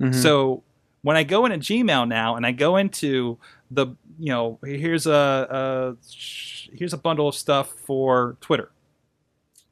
[0.00, 0.14] Mhm.
[0.14, 0.62] So
[1.02, 3.38] when I go into Gmail now and I go into
[3.70, 3.86] the
[4.18, 8.70] you know here's a, a here's a bundle of stuff for Twitter.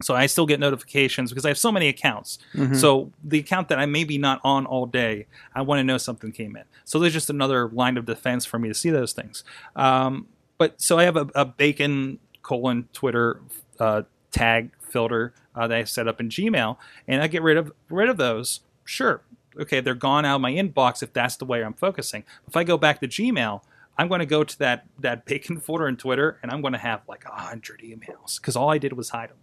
[0.03, 2.39] So I still get notifications because I have so many accounts.
[2.55, 2.77] Mhm.
[2.77, 5.99] So the account that I may be not on all day, I want to know
[5.99, 6.65] something came in.
[6.85, 9.45] So there's just another line of defense for me to see those things.
[9.77, 10.27] Um,
[10.59, 13.41] but so I have a, a bacon colon Twitter
[13.79, 16.77] uh, tag filter uh, that I set up in Gmail,
[17.09, 18.61] and I get rid of rid of those.
[18.85, 19.23] Sure,
[19.61, 22.25] okay, they're gone out of my inbox if that's the way I'm focusing.
[22.49, 23.63] If I go back to Gmail,
[23.97, 26.79] I'm going to go to that that bacon folder in Twitter, and I'm going to
[26.79, 29.39] have like a hundred emails because all I did was hide them.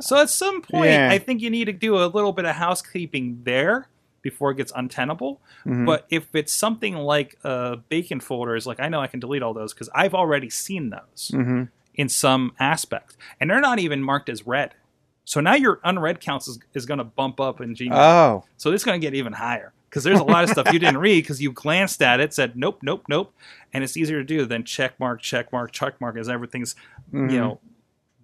[0.00, 1.08] So at some point, Yeah.
[1.10, 3.88] I think you need to do a little bit of housekeeping there
[4.20, 5.40] before it gets untenable.
[5.66, 5.86] Mhm.
[5.86, 9.54] But if it's something like uh, bacon folders, like I know I can delete all
[9.54, 11.70] those because I've already seen those Mhm.
[11.94, 14.74] in some aspect, and they're not even marked as red.
[15.24, 17.92] So now your unread counts is, is going to bump up in Gmail.
[17.92, 18.44] Oh.
[18.56, 20.98] So it's going to get even higher because there's a lot of stuff you didn't
[20.98, 23.32] read because you glanced at it, said nope, nope, nope,
[23.72, 26.74] and it's easier to do than check mark, check mark, check mark as everything's
[27.12, 27.30] Mhm.
[27.30, 27.60] you know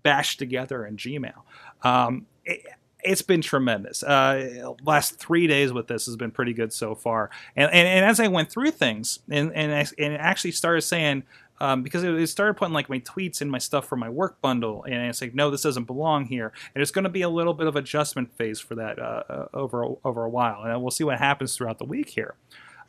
[0.03, 1.35] bashed together in Gmail.
[1.83, 2.63] Um, it,
[3.05, 4.03] it's been tremendous.
[4.03, 7.31] Uh, last three days with this has been pretty good so far.
[7.55, 10.83] And and, and as I went through things and and I, and it actually started
[10.83, 11.23] saying.
[11.61, 14.41] Um, because it, it started putting like my tweets and my stuff for my work
[14.41, 16.53] bundle, and it's like, no, this doesn't belong here.
[16.75, 19.49] And it's going to be a little bit of adjustment phase for that uh, uh,
[19.55, 22.35] over over a while, and we'll see what happens throughout the week here.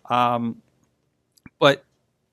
[0.10, 0.62] Um,
[1.60, 1.84] but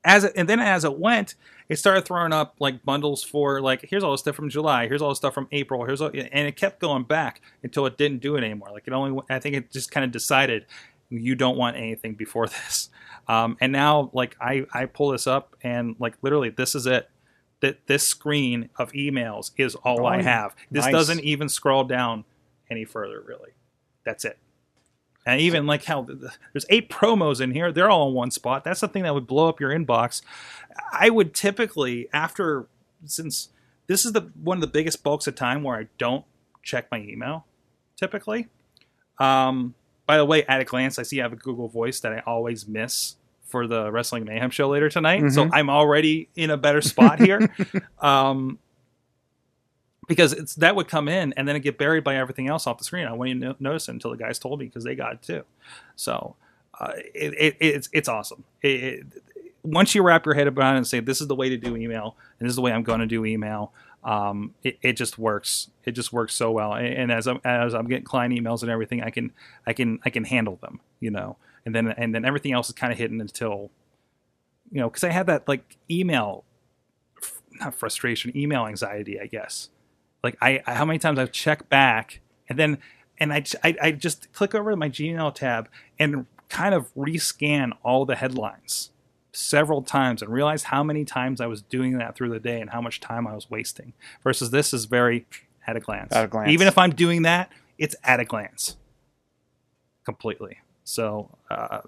[0.05, 1.35] as it, and then as it went,
[1.69, 5.03] it started throwing up like bundles for like here's all the stuff from July, here's
[5.03, 8.21] all the stuff from April, here's all, and it kept going back until it didn't
[8.23, 8.69] do it anymore.
[8.73, 10.67] Like it only, I think it just kind of decided
[11.11, 12.91] you don't want anything before this.
[13.29, 17.09] Um, and now like I I pull this up and like literally this is it.
[17.61, 20.55] That this screen of emails is all I Oh, have.
[20.71, 20.93] This nice.
[20.93, 22.25] doesn't even scroll down
[22.71, 23.53] any further really.
[24.05, 24.39] That's it.
[25.25, 28.31] And even like how th- th- there's eight promos in here, they're all in one
[28.31, 28.63] spot.
[28.63, 30.21] That's the thing that would blow up your inbox.
[30.93, 32.67] I would typically after
[33.07, 33.49] since
[33.87, 36.25] this is the one of the biggest bulks of time where I don't
[36.63, 37.47] check my email
[37.97, 38.49] typically.
[39.19, 39.75] Um,
[40.07, 42.21] by the way, at a glance, I see I have a Google Voice that I
[42.27, 43.17] always miss
[43.47, 45.31] for the Wrestling Mayhem show later tonight.
[45.33, 45.51] So Mhm.
[45.53, 47.49] I'm already in a better spot here.
[48.01, 48.59] um,
[50.09, 52.79] because it's that would come in and then it get buried by everything else off
[52.79, 53.07] the screen.
[53.07, 55.43] I wouldn't even notice it until the guys told me because they got it too.
[55.97, 56.37] So
[56.79, 58.45] uh, it, it, it's it's awesome.
[58.63, 59.07] It, it,
[59.65, 61.77] once you wrap your head around it and say this is the way to do
[61.77, 63.73] email and this is the way I'm going to do email,
[64.07, 65.69] um, it, it just works.
[65.85, 66.73] It just works so well.
[66.73, 69.33] And, and as I'm as I'm getting client emails and everything, I can
[69.67, 70.81] I can I can handle them.
[71.01, 73.71] You know, and then and then everything else is kind of hidden until
[74.71, 76.45] you know because I had that like email
[77.61, 79.71] not frustration email anxiety I guess
[80.23, 82.79] like I, I how many times I've checked back and then
[83.19, 87.73] and I, I I just click over to my Gmail tab and kind of rescan
[87.83, 88.91] all the headlines
[89.37, 92.71] several times and realize how many times I was doing that through the day and
[92.71, 93.93] how much time I was wasting.
[94.23, 95.27] Versus this is very
[95.67, 96.13] at a glance.
[96.15, 96.51] At a glance.
[96.51, 98.77] Even if I'm doing that, it's at a glance.
[100.05, 100.59] Completely.
[100.85, 101.81] So uh,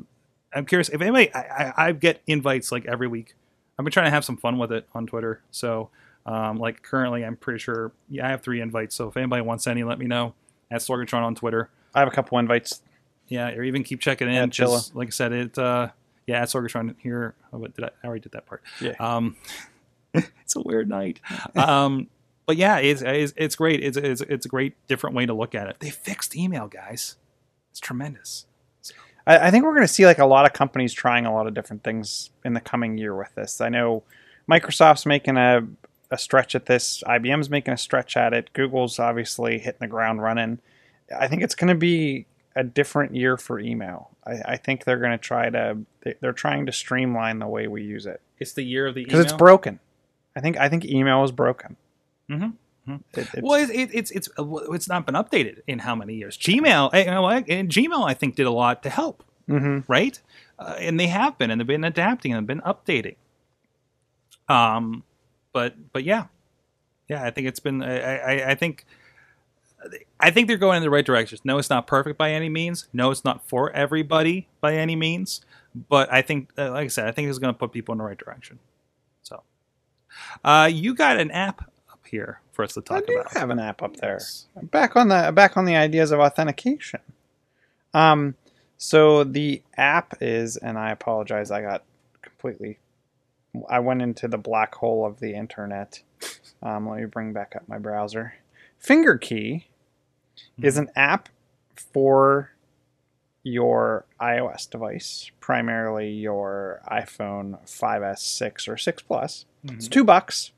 [0.52, 3.34] I'm curious if anybody I, I, I get invites like every week.
[3.78, 5.40] I've been trying to have some fun with it on Twitter.
[5.50, 5.88] So
[6.26, 8.94] um, like currently I'm pretty sure yeah, I have three invites.
[8.94, 10.34] So if anybody wants any, let me know
[10.70, 11.70] at Sorgatron on Twitter.
[11.94, 12.82] I have a couple invites.
[13.28, 14.34] Yeah, or even keep checking in.
[14.34, 15.58] Yeah, just like I said, it.
[15.58, 15.88] Uh,
[16.29, 17.35] yeah, at Sorgatron here.
[17.53, 18.62] Oh, what did I, I already did that part?
[18.83, 18.93] Yeah.
[19.01, 19.37] Um,
[20.14, 21.21] it's a weird night.
[21.57, 22.09] Um,
[22.47, 23.83] but yeah, it's, it's it's great.
[23.83, 25.77] It's it's it's a great different way to look at it.
[25.81, 27.17] They fixed email, guys.
[27.71, 28.45] It's tremendous.
[29.27, 31.47] I, I think we're going to see like a lot of companies trying a lot
[31.47, 33.62] of different things in the coming year with this.
[33.62, 34.03] I know
[34.51, 35.67] Microsoft's making a,
[36.11, 37.03] a stretch at this.
[37.07, 38.53] IBM's making a stretch at it.
[38.53, 40.59] Google's obviously hitting the ground running.
[41.19, 42.27] I think it's going to be
[42.59, 44.11] a different year for email.
[44.27, 45.79] I, I think they're going to try to.
[46.03, 49.01] they- They're trying to streamline the way we use it It's the year of the
[49.03, 49.07] email.
[49.09, 49.33] because email.
[49.35, 49.81] it's broken.
[50.37, 51.77] I think I think email is broken.
[52.31, 52.53] Mhm.
[52.88, 54.29] It- it's- well, it, it, it's it's
[54.77, 56.37] it's not been updated in how many years?
[56.38, 59.25] Gmail, eh, you know, and Gmail, I think, did a lot to help.
[59.49, 59.85] Mhm.
[59.88, 60.21] right?
[60.59, 63.16] Uh, and they have been, and they've been adapting and they've been updating.
[64.49, 65.05] Um,
[65.53, 66.25] but but yeah,
[67.09, 67.83] yeah, I think it's been.
[67.83, 68.85] I, I, I think.
[70.21, 71.38] I think they're going in the right direction.
[71.45, 72.88] No, it's not perfect by any means.
[72.93, 75.41] No, it's not for everybody by any means.
[75.88, 77.99] But I think, uh, like I said, I think it's going to put people in
[77.99, 78.59] the right direction.
[79.23, 79.43] So,
[80.45, 83.33] uh, you got an app up here for us to I talk do about.
[83.35, 84.21] have an app up there.
[84.61, 87.01] Back on the back on the ideas of authentication.
[87.95, 88.35] Um,
[88.77, 91.85] so the app is, and I apologize, I got
[92.23, 92.79] completely.
[93.69, 96.03] I went into the black hole of the internet.
[96.62, 98.35] Um, let me bring back up my browser.
[98.83, 99.64] FingerKey
[100.62, 101.29] is an app
[101.75, 102.53] for
[103.43, 109.47] your iOS device, primarily your iPhone 5S, 6, or 6 Plus.
[109.64, 110.53] It's two bucks.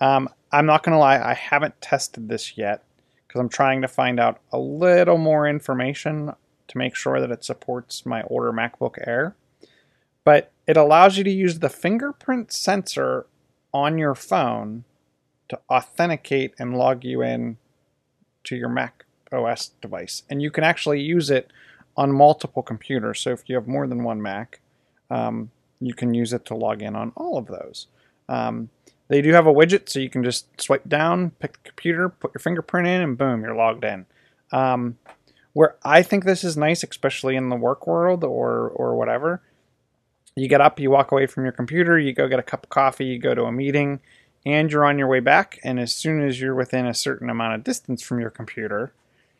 [0.00, 2.84] Um, I'm not gonna lie, I haven't tested this yet
[3.26, 6.32] because I'm trying to find out a little more information
[6.68, 9.36] to make sure that it supports my older MacBook Air.
[10.24, 13.26] But it allows you to use the fingerprint sensor
[13.72, 14.84] on your phone
[15.52, 17.58] to authenticate and log you in
[18.44, 21.52] to your Mac OS device, and you can actually use it
[21.94, 23.20] on multiple computers.
[23.20, 24.60] So if you have more than one Mac,
[25.10, 27.86] um, you can use it to log in on all of those.
[28.30, 28.70] Um,
[29.08, 32.32] they do have a widget, so you can just swipe down, pick the computer, put
[32.32, 34.06] your fingerprint in, and boom, you're logged in.
[34.52, 34.96] Um,
[35.52, 39.42] where I think this is nice, especially in the work world or or whatever,
[40.34, 42.70] you get up, you walk away from your computer, you go get a cup of
[42.70, 44.00] coffee, you go to a meeting,
[44.44, 45.58] and you're on your way back.
[45.62, 48.92] And as soon as you're within a certain amount of distance from your computer,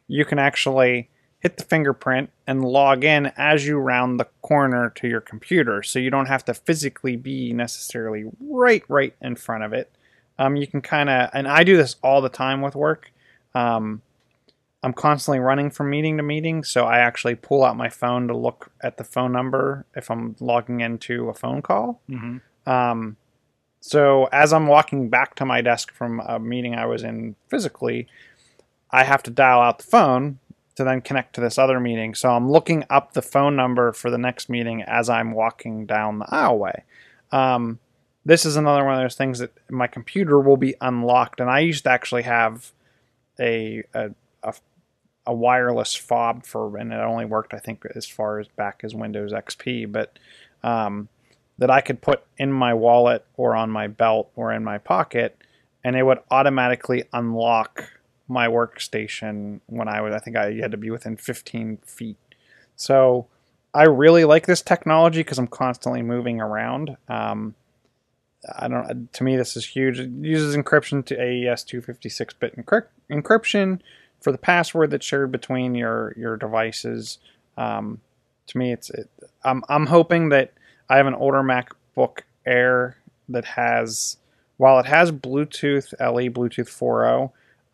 [0.08, 1.08] you can actually
[1.40, 5.82] hit the fingerprint and log in as you round the corner to your computer.
[5.82, 9.90] So you don't have to physically be necessarily right, right in front of it.
[10.38, 13.12] Um, you can kind of, and I do this all the time with work.
[13.54, 14.02] Um,
[14.84, 18.36] I'm constantly running from meeting to meeting, so I actually pull out my phone to
[18.36, 22.00] look at the phone number if I'm logging into a phone call.
[22.08, 23.16] hmm Um,
[23.82, 28.06] so as I'm walking back to my desk from a meeting I was in physically,
[28.92, 30.38] I have to dial out the phone
[30.76, 32.14] to then connect to this other meeting.
[32.14, 36.20] So I'm looking up the phone number for the next meeting as I'm walking down
[36.20, 36.82] the aisleway.
[37.32, 37.80] Um,
[38.24, 41.58] this is another one of those things that my computer will be unlocked, and I
[41.58, 42.70] used to actually have
[43.40, 44.10] a a,
[44.44, 44.54] a,
[45.26, 48.94] a wireless fob for, and it only worked I think as far as back as
[48.94, 50.20] Windows XP, but
[50.62, 51.08] um,
[51.58, 55.36] that I could put in my wallet or on my belt or in my pocket,
[55.84, 57.90] and it would automatically unlock
[58.28, 60.14] my workstation when I was.
[60.14, 62.16] I think I had to be within 15 feet.
[62.76, 63.26] So
[63.74, 66.96] I really like this technology because I'm constantly moving around.
[67.08, 67.54] Um,
[68.58, 69.12] I don't.
[69.12, 70.00] To me, this is huge.
[70.00, 73.80] It uses encryption to AES 256-bit encryp- encryption
[74.20, 77.18] for the password that's shared between your your devices.
[77.56, 78.00] Um,
[78.48, 78.90] to me, it's.
[78.90, 79.08] It,
[79.44, 80.52] I'm I'm hoping that
[80.92, 82.98] I have an older MacBook Air
[83.30, 84.18] that has,
[84.58, 87.32] while it has Bluetooth LE Bluetooth 4.0,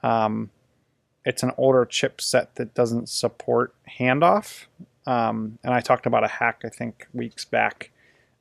[0.08, 0.50] um,
[1.24, 4.66] it's an older chipset that doesn't support handoff.
[5.04, 7.90] Um, and I talked about a hack I think weeks back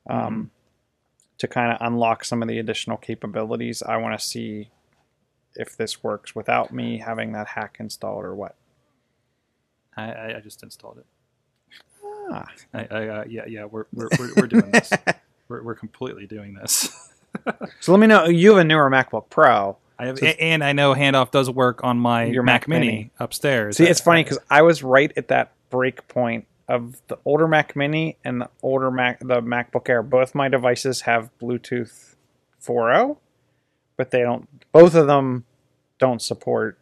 [0.08, 0.52] um,
[1.38, 3.82] to kind of unlock some of the additional capabilities.
[3.82, 4.70] I want to see
[5.56, 8.54] if this works without me having that hack installed or what.
[9.96, 11.06] I, I, I just installed it.
[12.30, 14.92] Ah, I, I, uh, yeah, yeah, we're we're, we're, we're doing this.
[15.48, 17.10] we're, we're completely doing this.
[17.80, 18.24] so let me know.
[18.26, 19.76] You have a newer MacBook Pro.
[19.98, 22.86] I have, a- and I know handoff does work on my Your Mac, Mac Mini,
[22.86, 23.10] Mini.
[23.18, 23.76] upstairs.
[23.78, 27.48] See, it's I- funny because I was right at that break point of the older
[27.48, 30.02] Mac Mini and the older Mac, the MacBook Air.
[30.02, 32.14] Both my devices have Bluetooth
[32.62, 33.16] 4.0,
[33.96, 34.48] but they don't.
[34.72, 35.44] Both of them
[35.98, 36.78] don't support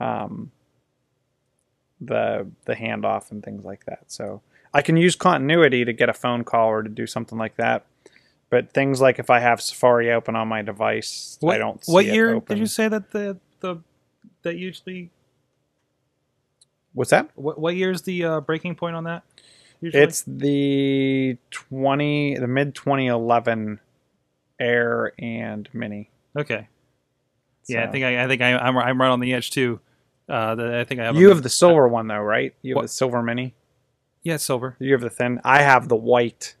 [0.00, 0.52] um,
[2.00, 4.04] the the handoff and things like that.
[4.08, 4.42] So
[4.74, 7.86] I can use continuity to get a phone call or to do something like that.
[8.50, 11.84] But things like if I have Safari open on my device, what, I don't.
[11.84, 12.56] See What year open.
[12.56, 13.78] did you say that the the
[14.42, 15.10] that usually?
[16.92, 17.30] What's that?
[17.34, 19.24] What what year's the uh, breaking point on that?
[19.80, 20.02] Usually?
[20.02, 23.80] It's the twenty, the mid twenty eleven
[24.58, 26.10] Air and Mini.
[26.36, 26.68] okay.
[27.68, 29.80] Yeah, I think I, I think I, I'm I'm right on the edge too.
[30.28, 31.16] Uh, the, I think I have.
[31.16, 32.54] you have the silver one though, right?
[32.62, 32.82] You have What?
[32.82, 33.54] the silver Mini.
[34.22, 34.76] yeah, silver.
[34.80, 35.40] You have the thin.
[35.44, 36.54] I have the white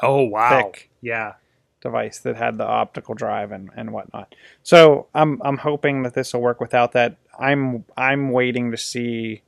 [0.00, 0.48] Oh wow!
[0.64, 0.90] Thick.
[1.00, 1.34] Yeah,
[1.80, 4.34] device that had the optical drive and, and whatnot.
[4.64, 7.16] So I'm I'm hoping that this will work without that.
[7.38, 9.42] I'm I'm waiting to see.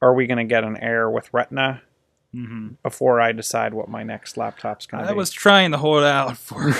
[0.00, 1.82] Are we going to get an Air with Retina
[2.32, 5.78] hmm before I decide what my next laptop's going to be, I was trying to
[5.78, 6.74] hold out for.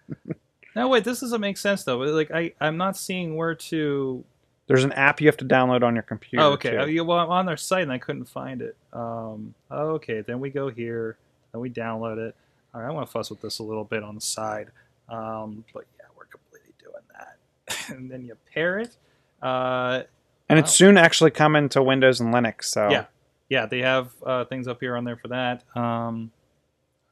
[0.76, 1.04] no, wait.
[1.04, 1.98] This doesn't make sense though.
[1.98, 4.24] Like I, I'm not seeing where to.
[4.66, 6.44] There's an app you have to download on your computer.
[6.44, 6.70] Oh, okay.
[6.70, 7.00] too.
[7.00, 8.76] Oh, well, I'm on their site and I couldn't find it.
[8.92, 11.16] Um, okay, then we go here,
[11.52, 12.34] then we download it.
[12.74, 14.68] All right, I want to fuss with this a little bit on the side,
[15.08, 17.88] um, but yeah, we're completely doing that.
[17.96, 18.96] and then you pair it.
[19.42, 20.02] Uh,
[20.48, 20.64] and Wow.
[20.64, 22.64] it's soon actually coming to Windows and Linux.
[22.64, 23.04] So Yeah.
[23.48, 25.62] yeah, they have uh, things up here on there for that.
[25.76, 26.32] Um,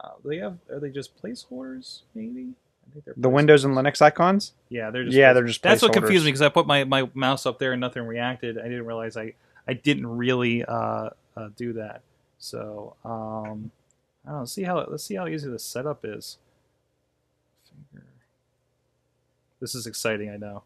[0.01, 2.01] uh, they have are they just placeholders?
[2.15, 2.64] Maybe I think they're
[3.16, 3.28] the.
[3.28, 4.53] Windows and Linux icons.
[4.68, 7.09] Yeah, they're just Yeah, they're just That's what confused me because I put my, my
[7.14, 8.59] mouse up there and nothing reacted.
[8.59, 9.34] I didn't realize I
[9.66, 12.03] I didn't really uh, uh, do that.
[12.38, 13.70] So um,
[14.26, 14.45] I don't know.
[14.45, 16.38] See how let's see how easy the setup is.
[19.61, 20.30] This is exciting.
[20.30, 20.62] I know.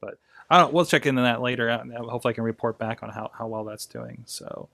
[0.00, 0.72] But I don't.
[0.72, 1.68] We'll check into that later.
[1.68, 4.22] Uh, Hopefully, I can report back on how, how well that's doing.
[4.24, 4.68] So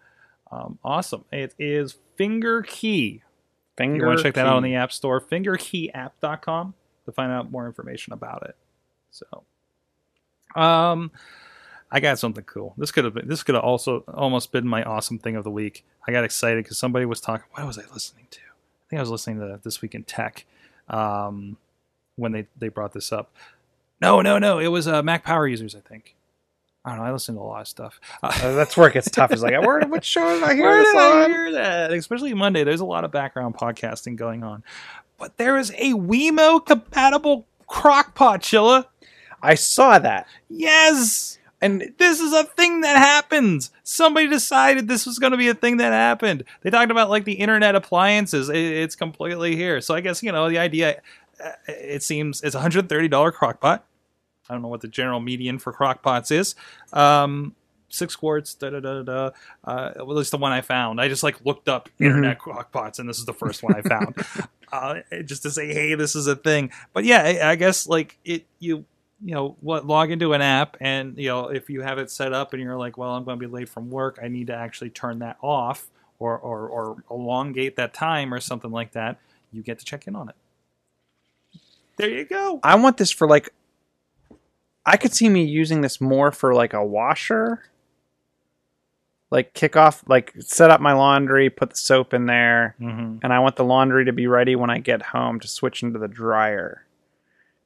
[0.52, 1.24] um, awesome!
[1.32, 3.22] It is Finger Key.
[3.76, 3.96] Finger.
[3.96, 6.74] You want to check that out on the App Store, fingerkeyapp.com
[7.06, 8.56] to find out more information about it.
[9.10, 9.44] So,
[10.60, 11.10] um,
[11.90, 12.74] I got something cool.
[12.76, 15.50] This could have been, this could have also almost been my awesome thing of the
[15.50, 15.84] week.
[16.06, 17.46] I got excited because somebody was talking.
[17.52, 18.40] What was I listening to?
[18.40, 20.44] I think I was listening to This Week in Tech
[20.88, 21.56] um,
[22.16, 23.32] when they, they brought this up.
[24.00, 24.58] No, no, no.
[24.58, 26.14] It was uh, Mac Power Users, I think.
[26.84, 27.04] I don't know.
[27.04, 27.98] I listen to a lot of stuff.
[28.22, 29.30] Uh, Uh, that's where it gets tough.
[29.32, 31.30] It's like, where, what show did I hear where did I on?
[31.30, 31.92] hear that?
[31.92, 32.62] Especially Monday.
[32.64, 34.62] There's a lot of background podcasting going on.
[35.18, 38.86] But there is a Wemo compatible crock pot, Chilla.
[39.42, 41.38] I saw that, Yes!
[41.60, 43.70] and This is a thing that happens.
[43.82, 46.44] Somebody decided this was going to be a thing that happened.
[46.62, 48.48] They talked about like the internet appliances.
[48.50, 49.80] It- it's completely here.
[49.80, 51.00] So I guess, you know, the idea,
[51.42, 53.84] uh, it seems, it's a $130 crock pot.
[54.48, 56.54] I don't know what the general median for crock pots is.
[56.92, 57.54] Um,
[57.88, 59.30] six quarts, da da da da.
[59.64, 61.00] Uh, at least the one I found.
[61.00, 63.82] I just like looked up internet crock pots, and this is the first one I
[63.82, 64.16] found,
[64.72, 66.70] uh, just to say, hey, this is a thing.
[66.92, 68.84] But yeah, I, I guess like it, you
[69.24, 72.32] you know what log into an app and you know if you have it set
[72.32, 74.54] up and you're like well i'm going to be late from work i need to
[74.54, 75.88] actually turn that off
[76.18, 79.18] or or, or elongate that time or something like that
[79.52, 80.34] you get to check in on it
[81.96, 83.50] there you go I want this for like.
[84.86, 87.62] I could see me using this more for like a washer.
[89.30, 93.18] Like kick off, like set up my laundry, put the soap in there, mm-hmm.
[93.22, 95.98] and I want the laundry to be ready when I get home to switch into
[95.98, 96.86] the dryer.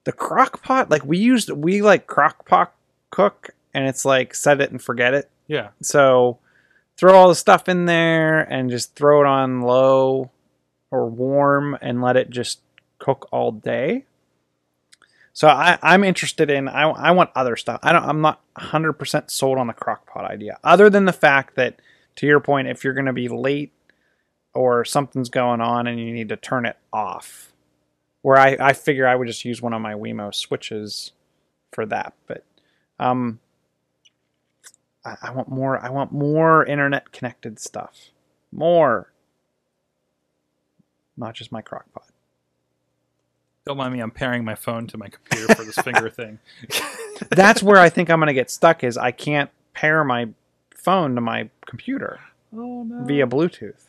[0.04, 2.72] The crock pot, like we used, we like crock pot
[3.10, 5.28] cook, and it's like set it and forget it.
[5.46, 6.38] yeah So
[6.96, 10.30] throw all the stuff in there and just throw it on low
[10.90, 12.60] or warm and let it just
[12.98, 14.04] cook all day.
[15.38, 17.78] So I, I'm interested in I, I want other stuff.
[17.84, 20.58] I don't I'm not 100% sold on the crock pot idea.
[20.64, 21.80] Other than the fact that
[22.16, 23.72] to your point if you're going to be late
[24.52, 27.52] or something's going on and you need to turn it off.
[28.22, 31.12] Where I, I figure I would just use one of my Wemo switches
[31.70, 32.14] for that.
[32.26, 32.42] But
[32.98, 33.38] um
[35.04, 35.78] I, I want more.
[35.78, 38.10] I want more internet connected stuff.
[38.50, 39.12] More.
[41.16, 42.07] Not just my crock pot.
[43.68, 46.38] Don't mind me i'm pairing my phone to my computer for this finger thing
[47.30, 48.82] That's where I think I'm going to get stuck.
[48.84, 50.28] Is I can't pair my
[50.74, 52.20] phone to my computer
[52.56, 53.82] oh no via Bluetooth.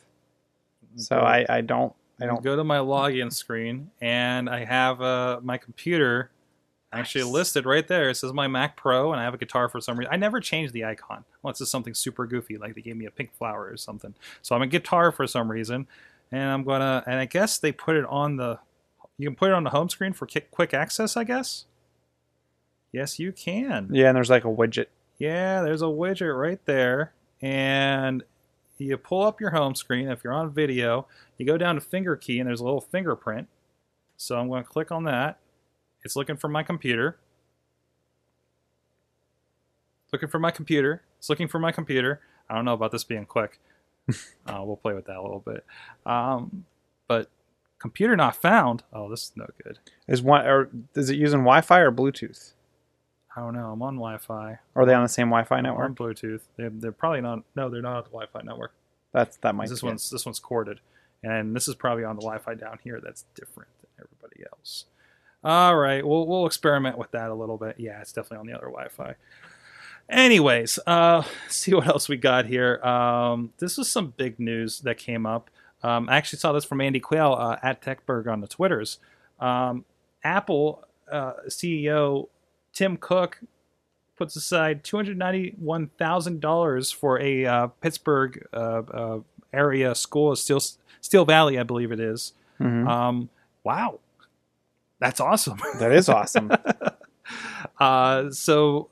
[0.96, 2.42] So I, I don't I don't.
[2.42, 6.30] go to my login screen and I have uh, my computer
[6.92, 7.32] actually Nice.
[7.32, 8.10] listed right there.
[8.10, 10.12] It says my Mac Pro, and I have a guitar for some reason.
[10.12, 13.10] I never changed the icon unless it's something super goofy, like they gave me a
[13.12, 14.12] pink flower or something.
[14.42, 15.86] So I'm a guitar for some reason,
[16.32, 17.04] and I'm gonna.
[17.06, 18.58] And I guess they put it on the.
[19.20, 21.14] You can put it on the home screen for quick, quick access.
[21.14, 21.66] I guess.
[22.90, 23.90] Yes, you can.
[23.92, 24.86] Yeah, and there's like a widget.
[25.18, 27.12] Yeah, there's a widget right there,
[27.42, 28.22] and
[28.78, 30.08] you pull up your home screen.
[30.08, 31.06] If you're on video,
[31.36, 33.48] you go down to finger key, and there's a little fingerprint.
[34.16, 35.38] So I'm going to click on that.
[36.02, 37.18] It's looking for my computer.
[40.14, 41.02] Looking for my computer.
[41.18, 42.22] It's looking for my computer.
[42.48, 43.60] I don't know about this being quick.
[44.46, 45.62] uh, we'll play with that a little bit.
[46.06, 46.64] Um,
[47.06, 47.28] but
[47.80, 48.84] computer not found.
[48.92, 49.80] Oh, this is no good.
[50.06, 52.52] Is one or is it using Wi-Fi or Bluetooth?
[53.34, 53.72] I don't know.
[53.72, 54.58] I'm on Wi-Fi.
[54.76, 55.94] Are they on the same Wi-Fi I'm on network?
[55.96, 56.42] Bluetooth.
[56.56, 57.42] They're, they're probably not.
[57.56, 58.72] No, they're not on the Wi-Fi network.
[59.12, 59.68] That's that might.
[59.68, 59.90] this be it.
[59.90, 60.80] one's this one's corded,
[61.22, 63.00] and this is probably on the Wi-Fi down here.
[63.02, 64.84] That's different than everybody else.
[65.42, 67.76] All right, we'll we'll experiment with that a little bit.
[67.78, 69.14] Yeah, it's definitely on the other Wi-Fi.
[70.08, 72.82] Anyways, uh, see what else we got here.
[72.84, 75.50] Um, this is some big news that came up.
[75.82, 78.98] Um, I actually saw this from Andy Quayle uh, at Techberg on the Twitters.
[79.38, 79.84] Um,
[80.22, 82.28] Apple uh, CEO
[82.72, 83.40] Tim Cook
[84.16, 89.20] puts aside two hundred ninety-one thousand dollars for a uh, Pittsburgh uh, uh,
[89.52, 90.60] area school, Steel
[91.00, 92.34] Steel Valley, I believe it is.
[92.60, 92.86] Mhm.
[92.86, 93.30] Um,
[93.64, 94.00] wow,
[94.98, 95.58] that's awesome.
[95.78, 96.52] that is awesome.
[97.80, 98.90] uh, so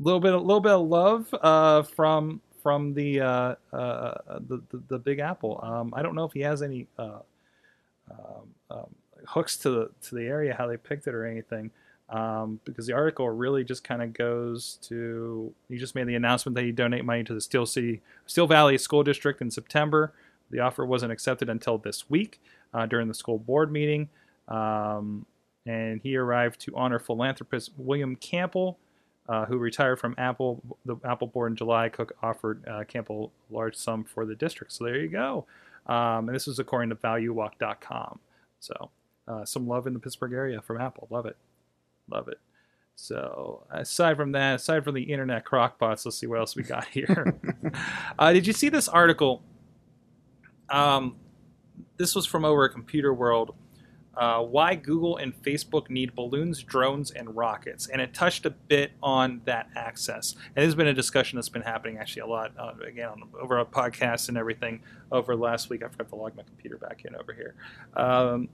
[0.00, 4.14] a little bit, a little bit of love uh, from from the, uh, uh,
[4.46, 5.58] the the the Big Apple.
[5.62, 7.20] Um, I don't know if he has any uh,
[8.10, 8.94] um, um,
[9.26, 11.70] hooks to the to the area, how they picked it or anything.
[12.10, 16.56] Um, because the article really just kind of goes to he just made the announcement
[16.56, 20.12] that he donate money to the Steel City Steel Valley School District in September.
[20.50, 22.38] The offer wasn't accepted until this week
[22.74, 24.10] uh, during the school board meeting.
[24.46, 25.24] Um,
[25.64, 28.78] and he arrived to honor philanthropist William Campbell,
[29.28, 31.88] uh, who retired from Apple, the Apple board in July.
[31.88, 34.72] Cook offered uh, Campbell a large sum for the district.
[34.72, 35.46] So there you go.
[35.86, 38.20] Um, and this was according to ValueWalk.com.
[38.60, 38.90] So
[39.26, 41.08] uh, some love in the Pittsburgh area from Apple.
[41.10, 41.36] Love it,
[42.10, 42.38] love it.
[42.96, 46.84] So aside from that, aside from the internet crockpots, let's see what else we got
[46.88, 47.38] here.
[48.18, 49.42] uh, did you see this article?
[50.68, 51.16] Um,
[51.96, 53.54] this was from over at Computer World
[54.18, 57.86] uh, why Google and Facebook need balloons, drones, and rockets.
[57.86, 60.32] And it touched a bit on that access.
[60.32, 63.56] And there's been a discussion that's been happening actually a lot, uh, again, on, over
[63.58, 65.84] on podcasts and everything over last week.
[65.84, 67.54] I forgot to log my computer back in over here.
[67.94, 68.48] Um,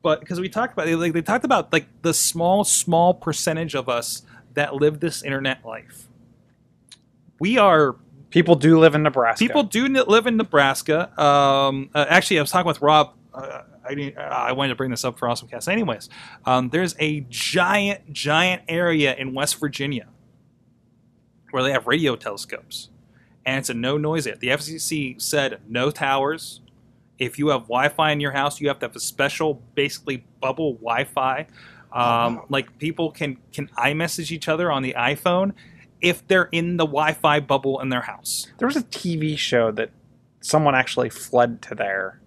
[0.00, 3.90] but because we talked about, like, they talked about like the small, small percentage of
[3.90, 4.22] us
[4.54, 6.08] that live this internet life.
[7.38, 7.96] We are
[8.30, 9.42] People do live in Nebraska.
[9.42, 11.08] People do live in Nebraska.
[11.20, 13.14] Um, uh, actually, I was talking with Rob.
[13.32, 15.68] Uh, I, didn't- I wanted to bring this up for Awesome Cast.
[15.68, 16.08] Anyways,
[16.44, 20.06] um, there's a giant, giant area in West Virginia
[21.50, 22.90] where they have radio telescopes,
[23.44, 24.38] and it's a no noise area.
[24.38, 26.60] The FCC said no towers.
[27.18, 30.74] If you have Wi-Fi in your house, you have to have a special, basically bubble
[30.74, 31.46] Wi-Fi.
[31.92, 35.52] Um, like people can can iMessage each other on the iPhone
[36.02, 38.48] if they're in the Wi-Fi bubble in their house.
[38.58, 39.90] There was a TV show that
[40.42, 42.20] someone actually fled to there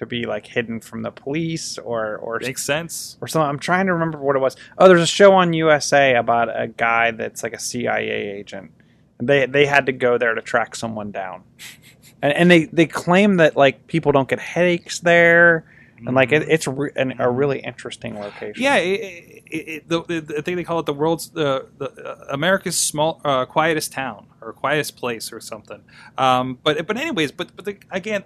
[0.00, 3.16] to be like hidden from the police or or Makes sense.
[3.20, 3.48] or something.
[3.48, 4.56] I'm trying to remember what it was.
[4.78, 8.72] Oh, there's a show on USA about a guy that's like a CIA agent.
[9.18, 11.42] And they they had to go there to track someone down,
[12.22, 15.66] and, and they they claim that like people don't get headaches there,
[16.06, 18.62] and like it, it's re- an, a really interesting location.
[18.62, 21.90] Yeah, it, it, it, the, the, I think they call it the world's the, the
[22.02, 25.82] uh, America's small uh, quietest town or quietest place or something.
[26.16, 28.24] Um, but but anyways, but but the, again,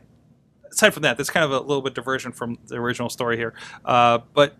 [0.74, 3.54] aside from that, that's kind of a little bit diversion from the original story here.
[3.84, 4.56] Uh, but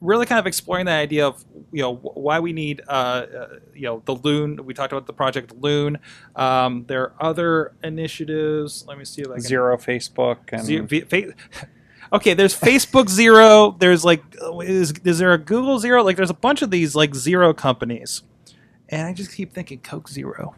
[0.00, 3.82] really, kind of exploring the idea of you know why we need uh, uh, you
[3.82, 4.64] know the loon.
[4.64, 5.98] We talked about the project Loon.
[6.36, 8.84] Um, there are other initiatives.
[8.86, 11.34] Let me see if I can Zero Facebook and Zero, fa-
[12.12, 13.76] okay, there's Facebook Zero.
[13.78, 14.22] There's like,
[14.62, 16.02] is, is there a Google Zero?
[16.02, 18.22] Like, there's a bunch of these like zero companies,
[18.88, 20.54] and I just keep thinking Coke Zero.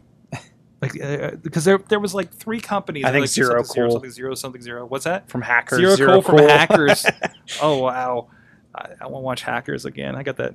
[0.83, 3.05] Like, uh, because there there was like three companies.
[3.05, 4.87] I think like, Zero something zero, something zero, something zero.
[4.87, 5.29] What's that?
[5.29, 5.97] from hackers.
[5.97, 7.05] Zero, cool, from hackers.
[7.63, 8.29] oh wow,
[8.75, 10.15] I, I want to watch Hackers again.
[10.15, 10.55] I got that.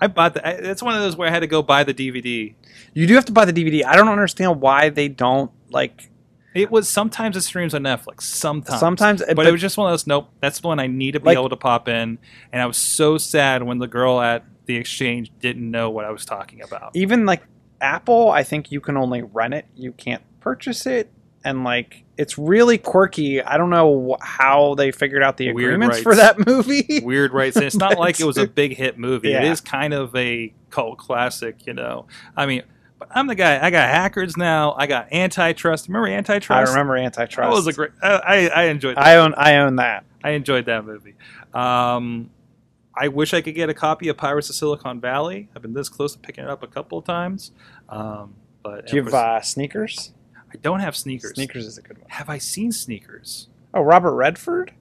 [0.00, 0.64] I bought that.
[0.64, 2.54] It's one of those where I had to go buy the DVD.
[2.94, 3.84] you do have to buy the DVD.
[3.84, 6.10] I don't understand why they don't like.
[6.54, 8.22] It was sometimes it streams on Netflix.
[8.22, 8.80] Sometimes.
[8.80, 10.06] Sometimes, but, it was just one of those.
[10.06, 12.18] Nope, that's the one I need to be Like- able to pop in.
[12.50, 16.10] And I was so sad when the girl at the exchange didn't know what I
[16.10, 16.92] was talking about.
[16.94, 17.42] even like
[17.80, 19.66] Apple, I think you can only rent it.
[19.74, 21.10] You can't purchase it,
[21.44, 23.42] and like it's really quirky.
[23.42, 27.00] I don't know wh- how they figured out the agreements for that movie.
[27.02, 27.52] Weird, right?
[27.54, 29.28] So it's not like it was a big hit movie.
[29.32, 29.50] It Yeah.
[29.52, 32.06] is kind of a cult classic, you know.
[32.36, 32.62] I mean,
[33.10, 33.64] I'm the guy.
[33.64, 34.74] I got hackers now.
[34.76, 35.88] I got antitrust.
[35.88, 36.68] Remember antitrust?
[36.68, 37.48] I remember antitrust?
[37.50, 37.90] That was a great.
[38.02, 38.96] I, I, I enjoyed.
[38.96, 39.06] That.
[39.06, 39.34] I own.
[39.36, 40.04] I own that.
[40.22, 41.14] I enjoyed that movie.
[41.54, 42.28] Um,
[43.00, 45.48] I wish I could get a copy of Pirates of Silicon Valley.
[45.56, 47.52] I've been this close to picking it up a couple of times,
[47.88, 50.12] um, but Do you have uh, sneakers?
[50.52, 51.34] I don't have sneakers.
[51.34, 52.06] Sneakers is a good one.
[52.10, 53.48] Have I seen sneakers?
[53.72, 54.74] Oh, Robert Redford.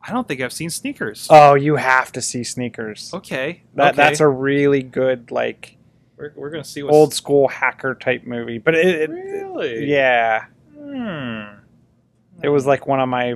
[0.00, 1.26] I don't think I've seen sneakers.
[1.28, 3.10] Oh, you have to see sneakers.
[3.12, 3.96] okay, That okay.
[3.96, 5.76] that's a really good like
[6.16, 8.58] We're, we're gonna see what's old school hacker type movie.
[8.58, 9.84] But it, it Really?
[9.86, 11.58] yeah, Hmm.
[12.42, 13.34] it was like one of my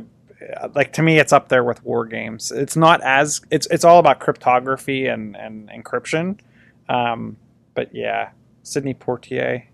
[0.74, 2.50] like to me it's up there with war games.
[2.52, 6.38] It's not as it's it's all about cryptography and and encryption.
[6.88, 7.36] Um,
[7.74, 8.30] but yeah,
[8.62, 9.64] Sidney Poitier,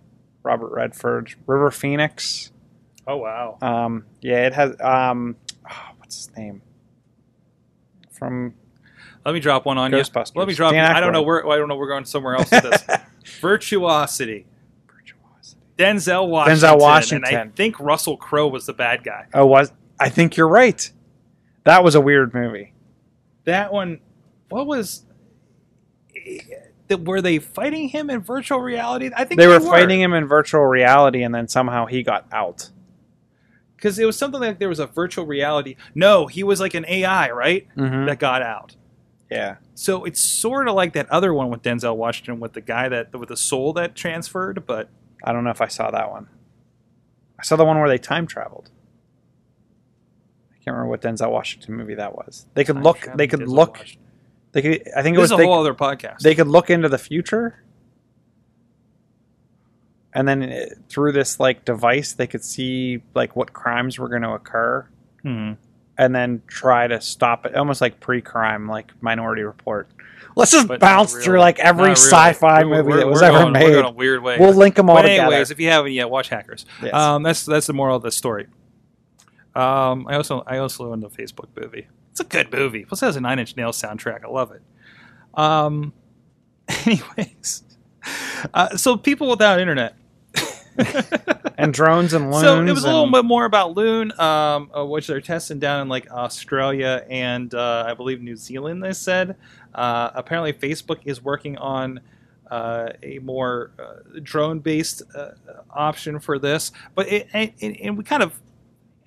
[0.43, 2.51] Robert Redford, River Phoenix.
[3.07, 3.59] Oh wow.
[3.63, 5.37] Um, yeah, it has um,
[5.71, 6.63] oh, what's his name
[8.11, 8.55] from
[9.25, 10.03] Let me drop one on you.
[10.35, 10.73] Let me drop.
[10.73, 11.47] Dan I don't know where.
[11.49, 11.77] I don't know.
[11.77, 12.85] We're going somewhere else with this.
[13.41, 14.47] Virtuosity.
[14.87, 15.61] Virtuosity.
[15.79, 17.25] Denzel Washington.
[17.35, 19.27] And I think Russell Crowe was the bad guy.
[19.35, 20.91] Oh, was I think you're right.
[21.65, 22.73] That was a weird movie.
[23.45, 24.01] That one.
[24.49, 25.05] What was?
[26.89, 29.11] Were they fighting him in virtual reality?
[29.17, 32.71] I think They were fighting him in virtual reality, and then somehow he got out.
[33.77, 35.77] because it was something like there was a virtual reality.
[35.95, 37.67] No, he was like an AI, right?
[37.77, 38.07] Mm-hmm.
[38.07, 38.77] That got out.
[39.29, 42.89] Yeah, So it's sort of like that other one with Denzel Washington with the guy
[42.89, 44.89] that with the soul that transferred, but
[45.25, 46.29] I don't know if I saw that one.
[47.37, 48.71] I saw the one where they time traveled.
[50.67, 52.45] I can't remember what Denzel Washington movie that was.
[52.55, 53.07] They could look.
[53.15, 53.79] They could Denzel look.
[53.79, 54.03] Washington.
[54.51, 54.89] They could.
[54.97, 55.31] I think it This was.
[55.31, 56.19] is a They, whole other podcast.
[56.21, 57.63] they could look into the future,
[60.13, 64.23] and then uh, through this like device, they could see like what crimes were going
[64.23, 64.87] to occur,
[65.23, 65.53] Hmm.
[65.99, 67.55] and then try to stop it.
[67.55, 69.89] Almost like pre-crime, like Minority Report.
[70.35, 71.95] Let's just But bounce not through like every really.
[71.97, 73.73] sci-fi We're- movie we're- that was we're ever going- We're made.
[73.73, 74.37] going a weird way.
[74.39, 75.23] We'll link them all but together.
[75.33, 76.67] anyways, if you haven't yet, watch Hackers.
[76.83, 76.93] Yes.
[76.93, 78.47] Um, that's that's the moral of the story.
[79.57, 81.87] Um, I also I also own the Facebook movie.
[82.11, 82.85] It's a good movie.
[82.85, 84.25] Plus, it has a Nine Inch Nails soundtrack.
[84.25, 84.63] I love it.
[85.35, 85.93] Um,
[86.87, 87.63] anyways,
[88.55, 89.97] uh, so people without internet.
[91.59, 92.43] and drones and loons.
[92.43, 95.81] So it was a little bit more about Loon, um, uh, which they're testing down
[95.81, 98.83] in like Australia and uh, I believe New Zealand.
[98.83, 99.37] They said
[99.75, 102.01] uh, apparently Facebook is working on
[102.51, 105.31] uh, a more uh, drone-based uh,
[105.71, 108.39] option for this, but it, and, and we kind of.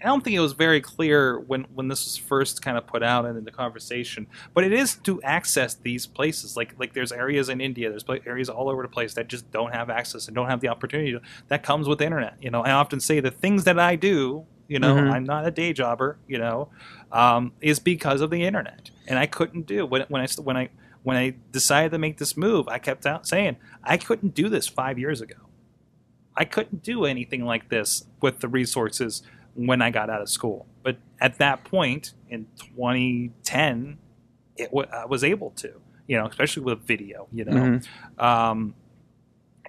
[0.01, 3.03] I don't think it was very clear when, when this was first kind of put
[3.03, 6.55] out and in the conversation, but it is to access these places.
[6.55, 9.73] Like like there's areas in India, there's areas all over the place that just don't
[9.73, 12.35] have access and don't have the opportunity to, that comes with the internet.
[12.41, 15.11] You know, I often say the things that I do, you know, Mhm.
[15.11, 16.69] I'm not a day jobber, you know,
[17.11, 20.69] um, is because of the internet, and I couldn't do when when I when I
[21.03, 24.67] when I decided to make this move, I kept out saying I couldn't do this
[24.67, 25.35] five years ago.
[26.35, 29.23] I couldn't do anything like this with the resources
[29.67, 30.65] when I got out of school.
[30.83, 33.97] But at that point in 2010,
[34.57, 35.71] it w- I was able to,
[36.07, 37.51] you know, especially with video, you know.
[37.53, 38.23] Mhm.
[38.23, 38.73] Um,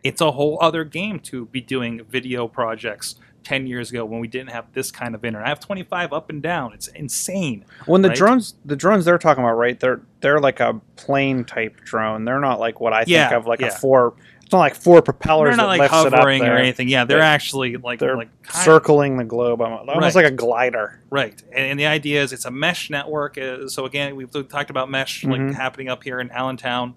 [0.03, 4.29] it's a whole other game to be doing video projects 10 years ago when we
[4.29, 5.47] didn't have this kind of internet.
[5.47, 6.73] I have 25 up and down.
[6.73, 7.65] It's insane.
[7.87, 8.17] When the right?
[8.17, 9.79] drones, the drones they're talking about, right?
[9.79, 12.25] They're they're like a plane type drone.
[12.27, 13.69] They're not like what I think Yeah, of like yeah.
[13.69, 14.15] a four.
[14.51, 15.51] It's not like four propellers.
[15.57, 16.89] They're not that like lifts it up hovering or anything.
[16.89, 20.25] Yeah, they're They're- actually like They're like kind of- circling the globe, almost almost Right.
[20.25, 21.01] like a glider.
[21.09, 23.39] Right, and, and the idea is it's a mesh network.
[23.39, 25.47] Uh, so again, we've talked about mesh Mhm.
[25.51, 26.95] like happening up here in Allentown,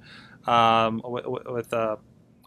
[0.48, 1.98] um, with, with uh,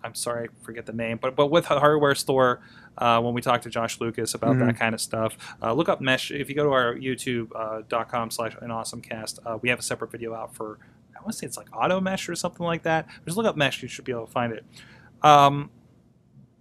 [0.02, 2.58] I'm sorry, I forget the name, but but with hardware store.
[2.98, 4.66] Uh, when we talked to Josh Lucas about Mhm.
[4.66, 6.30] that kind of stuff, uh, look up mesh.
[6.32, 9.68] If you go to our YouTube uh, dot com slash an awesome cast, uh, we
[9.68, 10.78] have a separate video out for
[11.14, 13.06] I want to say it's like auto mesh or something like that.
[13.26, 14.64] Just look up mesh, you should be able to find it.
[15.22, 15.70] Um,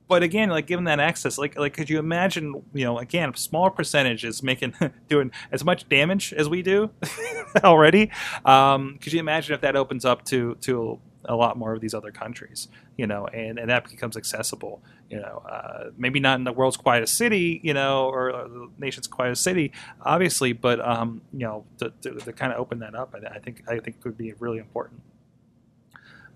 [0.07, 3.37] but again, like given that access, like like could you imagine, you know, again, a
[3.37, 4.73] smaller percentage is making
[5.09, 6.91] doing as much damage as we do
[7.63, 8.11] already.
[8.43, 11.93] Um, could you imagine if that opens up to to a lot more of these
[11.93, 16.43] other countries, you know, and, and that becomes accessible, you know, uh, maybe not in
[16.43, 21.21] the world's quietest city, you know, or, or the nation's quietest city, obviously, but um,
[21.33, 24.03] you know, to, to, to kind of open that up, I, I think I think
[24.03, 25.01] would be really important.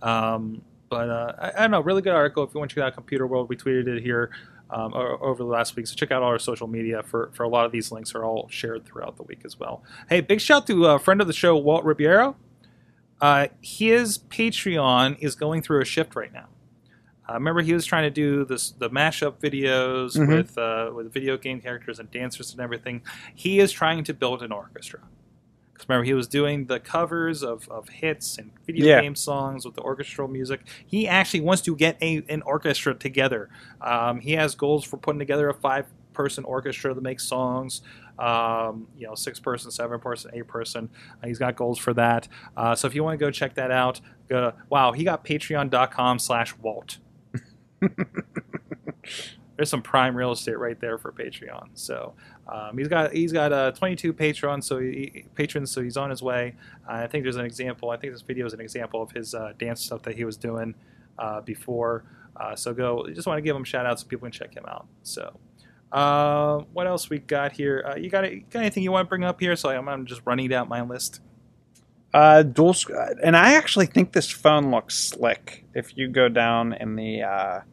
[0.02, 2.44] Um, but uh, I, I don't know, really good article.
[2.44, 4.32] If you want to check out Computer World, we tweeted it here
[4.70, 5.88] um, over the last week.
[5.88, 8.24] So check out all our social media for, for a lot of these links are
[8.24, 9.84] all shared throughout the week as well.
[10.10, 12.36] Hey, big shout to a friend of the show, Walt Ribeiro.
[13.22, 16.48] Uh, his Patreon is going through a shift right now.
[17.30, 20.28] Uh, remember, he was trying to do this the mashup videos Mhm.
[20.38, 23.02] with uh, with video game characters and dancers and everything.
[23.36, 25.02] He is trying to build an orchestra.
[25.80, 29.02] 'Cause remember, he was doing the covers of, of hits and video Yeah.
[29.02, 30.68] game songs with the orchestral music.
[30.86, 33.50] He actually wants to get a, an orchestra together.
[33.80, 37.82] Um, he has goals for putting together a five person orchestra that makes songs.
[38.20, 40.90] Um, you know, six person, seven person, eight person.
[41.24, 42.28] Uh, he's got goals for that.
[42.58, 44.52] Uh, so if you want to go check that out, go.
[44.70, 46.98] Wow, he got patreon.com slash Walt.
[49.60, 51.72] There's some prime real estate right there for Patreon.
[51.74, 52.14] So
[52.48, 56.24] um, he's got he's got uh, 22 patrons, so he, patrons, so he's on his
[56.24, 56.56] way.
[56.88, 57.90] Uh, I think there's an example.
[57.90, 60.38] I think this video is an example of his uh, dance stuff that he was
[60.38, 60.76] doing
[61.18, 62.06] uh, before.
[62.38, 63.06] Uh, so go.
[63.14, 64.88] Just want to give him shout out so people can check him out.
[65.04, 65.38] So.
[65.92, 67.84] Uh, what else we got here?
[67.98, 69.58] You got you got anything you want to bring up here?
[69.58, 71.20] So I'm, I'm just running down my list.
[72.14, 72.76] Uh, dual,
[73.22, 75.66] and I actually think this phone looks slick.
[75.74, 77.64] If you go down in the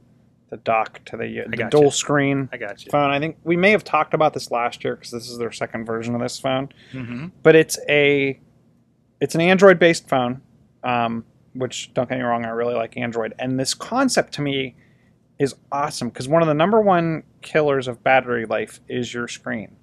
[0.51, 1.76] the dock to the, the gotcha.
[1.76, 2.90] dual screen I got you.
[2.90, 5.53] phone, I think we may have talked about this last year because this is their
[5.53, 6.68] second version of this phone.
[6.92, 7.28] Mm-hmm.
[7.42, 8.38] But it's a
[9.20, 10.40] it's an Android based phone,
[10.84, 11.24] um,
[11.55, 13.34] which don't get me wrong, I really like Android.
[13.38, 14.76] And this concept to me
[15.38, 19.76] is awesome because one of the number one killers of battery life is your screen.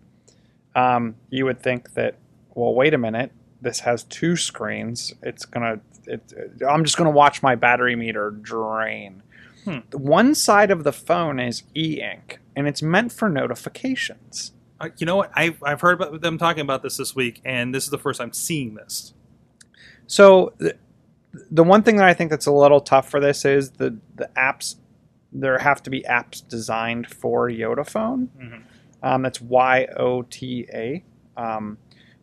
[0.76, 2.18] Um, you would think that,
[2.56, 5.14] well, wait a minute, this has two screens.
[5.22, 6.34] It's gonna, it,
[6.68, 9.22] I'm just gonna watch my battery meter drain.
[9.66, 9.80] Hmm.
[9.92, 14.52] One side of the phone is e-ink, and it's meant for notifications.
[14.80, 15.32] Uh, you know what?
[15.36, 18.20] I've, I've heard about them talking about this this week, and this is the first
[18.20, 19.14] I'm seeing this.
[20.08, 20.76] So the,
[21.50, 24.30] the one thing that I think that's a little tough for this is the the
[24.36, 24.76] apps.
[25.32, 28.28] There have to be apps designed for YotaPhone.
[28.38, 28.62] Mhm.
[29.02, 31.04] Um, that's Y O T A.
[31.38, 31.78] Um,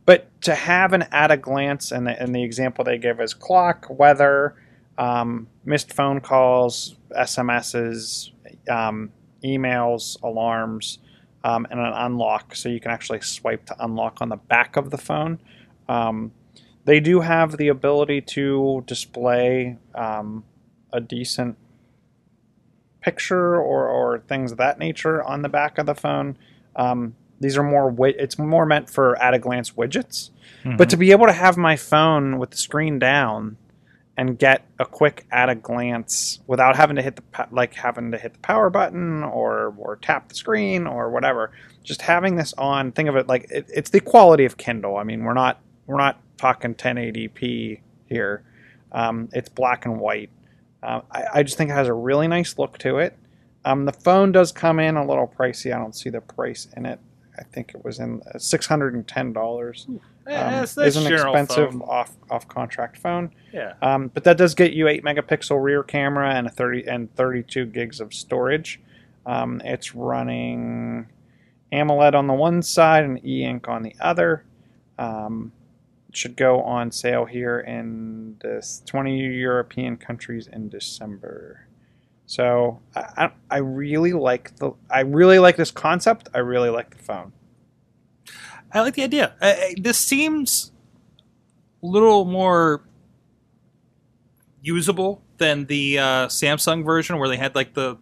[0.07, 3.33] but to have an at a glance, and the, and the example they give is
[3.35, 4.55] clock, weather,
[5.01, 8.31] um, missed phone calls, SMSs,
[8.69, 9.11] um,
[9.43, 10.99] emails, alarms,
[11.43, 12.55] um, and an unlock.
[12.55, 15.41] So you can actually swipe to unlock on the back of the phone.
[15.89, 16.33] Um,
[16.85, 20.45] they do have the ability to display um,
[20.93, 21.57] a decent
[23.01, 26.37] picture or, or things of that nature on the back of the phone.
[26.77, 30.29] Um, these are more it's more meant for at a glance widgets.
[30.77, 33.57] But to be able to have my phone with the screen down
[34.21, 38.19] and get a quick at a glance without having to hit the like having to
[38.19, 41.53] hit the power button or or tap the screen or whatever,
[41.83, 42.93] just having this on.
[42.93, 44.99] Think of it like it, it's the quality of Kindle.
[44.99, 48.45] I mean, we're not we're not talking 1080p here.
[48.93, 50.29] Um, it's black and white.
[50.83, 53.17] Uh, I, I just think it has a really nice look to it.
[53.65, 55.75] Um, the phone does come in a little pricey.
[55.75, 57.01] I don't see the price in it.
[57.41, 59.87] I think it was in uh, six hundred and ten dollars.
[60.29, 61.83] Yeah, Um, that's, that's is an general expensive phone.
[61.83, 63.33] off off contract phone.
[63.53, 63.73] Yeah.
[63.83, 67.43] Um, but that does get you eight megapixel rear camera and a thirty and thirty
[67.43, 68.79] two gigs of storage.
[69.27, 71.09] Um, it's running
[71.73, 74.45] AMOLED on the one side and e-ink on the other.
[74.99, 75.53] Um,
[76.09, 81.67] it should go on sale here in the twenty European countries in December.
[82.31, 86.29] So I, I, I really like the I really like this concept.
[86.33, 87.33] I really like the phone.
[88.73, 89.35] I like the idea.
[89.41, 90.71] Uh, this seems
[91.83, 92.83] a little more
[94.63, 97.99] usable than the uh, Samsung version, where they had like the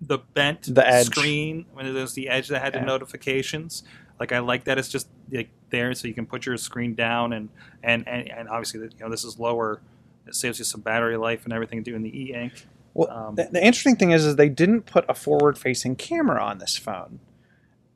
[0.00, 1.06] the bent The edge.
[1.06, 3.84] screen when there's the edge that had the notifications.
[4.18, 7.32] Like I like that it's just like there, so you can put your screen down
[7.32, 7.48] and
[7.84, 9.80] and and, and obviously you know this is lower.
[10.26, 12.66] It saves you some battery life and everything doing the e ink.
[12.98, 16.58] Well, Um, the, the interesting thing is, is they didn't put a forward-facing camera on
[16.58, 17.20] this phone.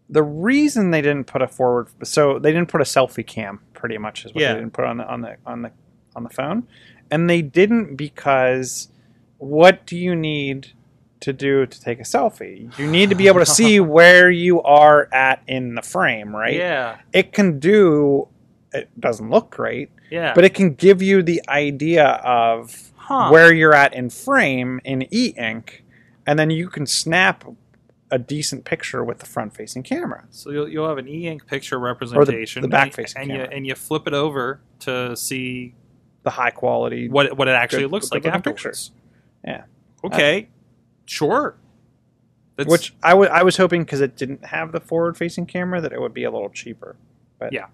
[0.08, 3.98] The reason they didn't put a forward, so they didn't put a selfie cam, pretty
[3.98, 4.52] much is what Yeah.
[4.52, 5.70] they didn't put on the on the on the
[6.14, 6.68] on the phone,
[7.10, 8.88] and they didn't because
[9.38, 10.68] what do you need
[11.20, 12.76] to do to take a selfie?
[12.78, 16.54] You need to be able to see where you are at in the frame, right?
[16.54, 18.28] Yeah, It can do.
[18.74, 20.32] It doesn't look great, yeah.
[20.34, 23.30] but it can give you the idea of huh.
[23.30, 25.84] where you're at in frame in e-ink
[26.26, 27.44] and then you can snap
[28.10, 31.78] a decent picture with the front facing camera So you'll, you'll have an e-ink picture
[31.78, 35.74] representation, or the back-facing and, you, and you flip it over to see
[36.22, 38.92] the high quality what what it actually Good- looks good like afterwards.
[39.44, 39.64] Yeah.
[40.04, 40.42] Okay.
[40.42, 40.46] Uh,
[41.06, 41.56] sure.
[42.56, 45.80] That's, which I wa- I was hoping because it didn't have the forward facing camera
[45.80, 46.96] that it would be a little cheaper
[47.38, 47.66] but Yeah.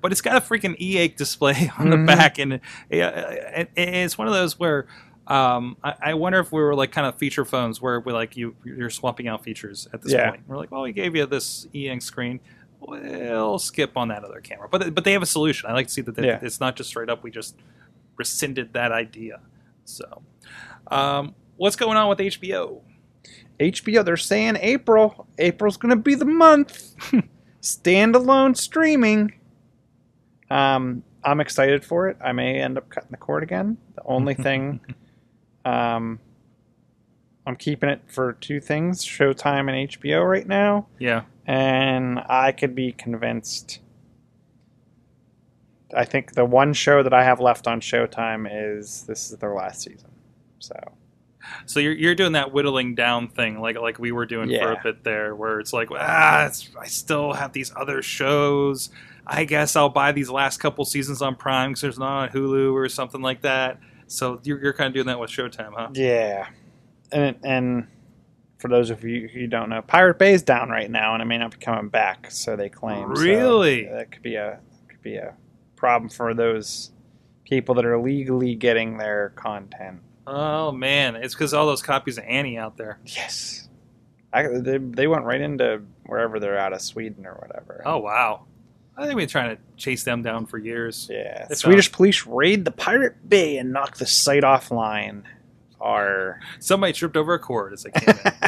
[0.00, 4.26] But it's got a freaking e-ink display on the back, and yeah, it, it's one
[4.28, 4.86] of those where.
[5.24, 8.36] Um, I, I wonder if we were like kind of feature phones where we like
[8.36, 10.30] you you're swapping out features at this Yeah.
[10.30, 10.42] point.
[10.48, 12.40] We're like, well, we gave you this e-ink screen.
[12.80, 15.70] We'll skip on that other camera, but but they have a solution.
[15.70, 16.40] I like to see that they, Yeah.
[16.42, 17.22] it's not just straight up.
[17.22, 17.54] We just
[18.16, 19.38] rescinded that idea.
[19.84, 20.22] So,
[20.88, 22.80] um, what's going on with HBO?
[23.60, 26.96] HBO they're saying April April's gonna be the month
[27.62, 29.32] standalone streaming
[30.52, 34.34] um I'm excited for it I may end up cutting the cord again the only
[34.46, 34.80] thing
[35.64, 36.18] um
[37.46, 42.74] I'm keeping it for two things Showtime and HBO right now Yeah, and I could
[42.74, 43.80] be convinced.
[45.94, 49.52] I think the one show that I have left on Showtime is this is their
[49.54, 50.10] last season.
[50.58, 50.74] So
[51.66, 54.80] So you're you're doing that whittling down thing, like like we were doing for a
[54.82, 58.90] bit there, where it's like, ah, it's, I still have these other shows.
[59.26, 62.72] I guess I'll buy these last couple seasons on Prime because there's not on Hulu
[62.72, 63.78] or something like that.
[64.06, 65.88] So you're, you're kind of doing that with Showtime, huh?
[65.94, 66.48] yeah,
[67.12, 67.86] and and
[68.58, 71.26] for those of you who don't know, Pirate Bay is down right now, and it
[71.26, 72.30] may not be coming back.
[72.30, 73.14] So they claim.
[73.16, 73.86] So Really?
[73.86, 75.34] that could be a could be a
[75.76, 76.90] problem for those
[77.44, 80.00] people that are legally getting their content.
[80.26, 82.98] Oh man, it's because all those copies of Annie out there.
[83.06, 83.68] Yes.
[84.34, 87.82] I, they, they went right into wherever they're out of Sweden or whatever.
[87.84, 88.44] Oh wow,
[88.96, 91.08] I think we've been trying to chase them down for years.
[91.10, 95.22] Yeah, They Swedish police raid the Pirate Bay and knock the site offline.
[95.80, 98.20] Are Somebody tripped over a cord as they came in.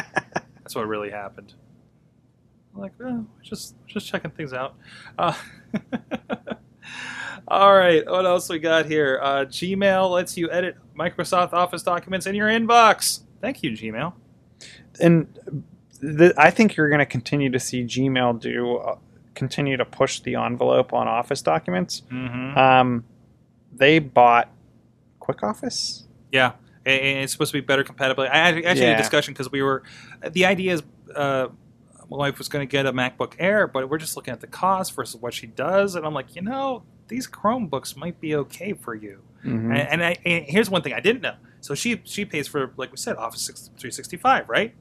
[0.63, 1.53] That's what really happened.
[2.73, 4.75] I'm like, oh, just just checking things out.
[5.17, 5.33] Uh,
[7.47, 9.19] all right, what else we got here?
[9.21, 13.21] Uh, Gmail lets you edit Microsoft Office documents in your inbox.
[13.41, 14.13] Thank you, Gmail.
[15.01, 15.27] and
[15.99, 18.97] the, I think you're going to continue to see Gmail do uh,
[19.35, 22.01] continue to push the envelope on Office documents.
[22.11, 22.57] Mm-hmm.
[22.57, 23.05] Um,
[23.71, 24.49] they bought
[25.21, 26.03] Quickoffice.
[26.31, 26.53] Yeah,
[26.85, 28.31] and it's supposed to be better compatibility.
[28.31, 29.83] I actually had a discussion because we were.
[30.27, 30.83] The idea is,
[31.15, 31.47] uh,
[32.09, 34.47] my wife was going to get a MacBook Air, but we're just looking at the
[34.47, 38.73] cost versus what she does, and I'm like, you know, these Chromebooks might be okay
[38.73, 39.21] for you.
[39.43, 39.71] Mm-hmm.
[39.71, 41.35] And, and, I, and here's one thing I didn't know.
[41.61, 44.75] So she she pays for like we said Office 365, right?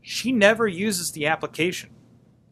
[0.00, 1.90] She never uses the application.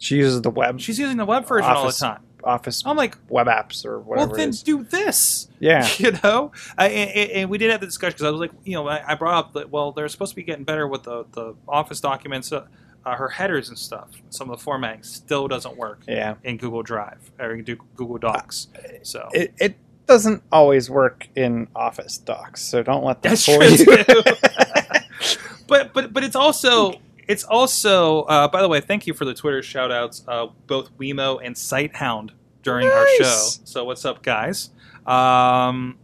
[0.00, 2.02] She uses the web She's using the web version Office.
[2.02, 2.24] all the time.
[2.42, 4.32] Office I'm like, web apps or well, whatever.
[4.34, 4.62] it then is.
[4.62, 5.46] do this.
[5.60, 8.50] Yeah, you know I, and, and we did have the discussion because i was like
[8.64, 11.02] you know I, I brought up that well they're supposed to be getting better with
[11.04, 12.66] the, the office documents uh,
[13.04, 16.36] uh, her headers and stuff some of the formatting still doesn't work yeah.
[16.44, 18.68] in google drive or in Do- google docs
[19.02, 19.76] so It, it
[20.06, 24.04] doesn't always work in Office docs, so don't let that That's fool true, you.
[24.04, 24.22] too.
[25.68, 26.94] but but but it's also
[27.30, 30.96] it's also uh, by the way thank you for the twitter shout outs uh, both
[30.98, 32.30] wemo and sighthound
[32.62, 33.48] during our show.
[33.64, 34.70] So what's up guys?
[35.06, 35.96] Um,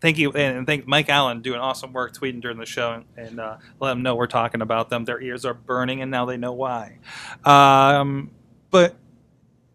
[0.00, 3.04] thank you and, and thank mike allen doing awesome work tweeting during the show and,
[3.16, 5.04] and uh, let them know we're talking about them.
[5.04, 6.98] Their ears are burning and now they know why.
[7.44, 8.30] Um,
[8.70, 8.96] but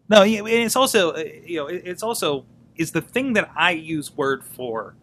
[0.08, 4.44] no it's also uh, you know it's also is the thing that i use word
[4.44, 4.94] for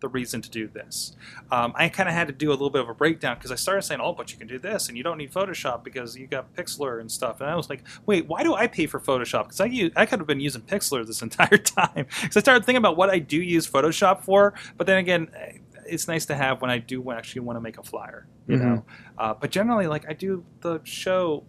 [0.00, 1.16] the reason to do this.
[1.50, 3.56] Um, I kind of had to do a little bit of a breakdown because I
[3.56, 6.26] started saying, "Oh, but you can do this, and you don't need Photoshop because you
[6.26, 9.44] got Pixlr and stuff." And I was like, "Wait, why do I pay for Photoshop?
[9.44, 12.64] Because I use, I could have been using Pixlr this entire time." Because I started
[12.64, 16.34] thinking about what I do use Photoshop for, but then again, eh, it's nice to
[16.34, 18.60] have when I do actually want to make a flyer, you Mhm.
[18.60, 18.84] know.
[19.16, 21.44] Uh, but generally, like I do the show,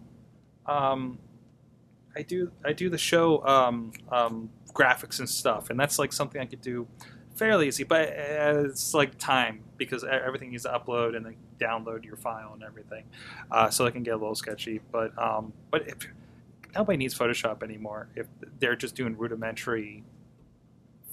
[0.66, 1.18] um,
[2.16, 6.40] I do I do the show um, um, graphics and stuff, and that's like something
[6.40, 6.86] I could do
[7.40, 12.04] fairly easy, but uh, it's like time because everything needs to upload and then download
[12.04, 13.02] your file and everything,
[13.50, 14.80] uh, so it can get a little sketchy.
[14.92, 15.96] But um, but if
[16.76, 18.26] nobody needs Photoshop anymore, if
[18.60, 20.04] they're just doing rudimentary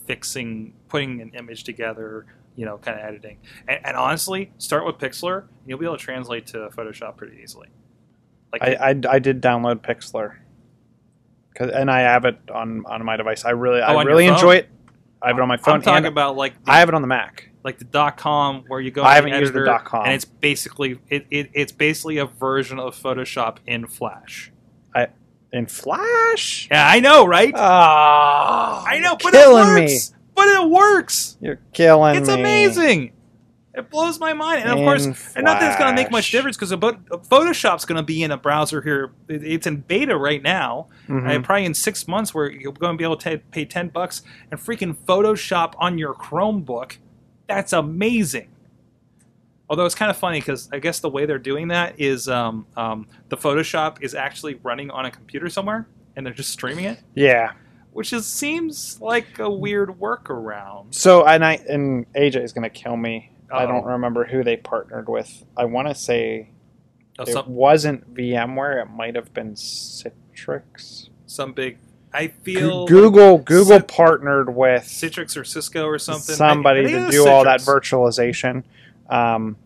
[0.06, 2.26] fixing, putting an image together,
[2.56, 5.98] you know, kind of editing, and, and honestly, start with Pixlr, and you'll be able
[5.98, 7.68] to translate to Photoshop pretty easily.
[8.54, 10.36] Like I, I, I did download Pixlr,
[11.56, 13.44] 'Cause- and I have it on on my device.
[13.46, 14.70] I really Oh, I really enjoy it.
[15.28, 15.74] I have it on my phone.
[15.76, 17.50] I'm talking about like the, I have it on the Mac.
[17.66, 19.04] like the dot com where you go.
[19.04, 20.06] I haven't used the dot com.
[20.06, 24.54] and it's basically it, it it's basically a version of Photoshop in Flash.
[24.96, 25.08] I
[25.52, 26.70] in Flash.
[26.72, 27.54] Yeah, I know, right?
[27.58, 29.82] Ah, I know, but it killing me.
[29.82, 30.14] works.
[30.34, 31.38] But it works.
[31.42, 32.34] You're killing It's me.
[32.36, 33.12] amazing.
[33.78, 35.06] It blows my mind, and of In course,
[35.36, 38.32] and not that it's going to make much difference because Photoshop's going to be in
[38.32, 39.12] a browser here.
[39.30, 41.30] It's in beta right now, Mhm.
[41.30, 44.24] and probably in six months, where you're going to be able to pay ten bucks
[44.50, 46.98] and freaking Photoshop on your Chromebook.
[47.48, 48.50] That's amazing.
[49.70, 52.66] Although it's kind of funny because I guess the way they're doing that is um,
[52.76, 57.00] um, the Photoshop is actually running on a computer somewhere, and they're just streaming it,
[57.16, 57.52] Yeah.
[57.92, 60.96] which is seems like a weird workaround.
[60.96, 63.32] So and I and AJ is gonna kill me.
[63.52, 65.44] I don't remember who they partnered with.
[65.56, 66.50] I want to say
[67.20, 68.82] Oh, it some, wasn't VMware.
[68.84, 71.10] It might have been Citrix.
[71.26, 71.78] some big.
[72.14, 76.36] I feel Google Google Cit- partnered with Citrix or Cisco or something.
[76.36, 78.64] somebody I- I to do was all that virtualization.
[79.10, 79.58] Um,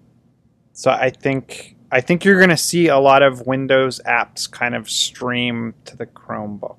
[0.73, 4.75] so I think I think you're going to see a lot of Windows apps kind
[4.75, 6.77] of stream to the Chromebook.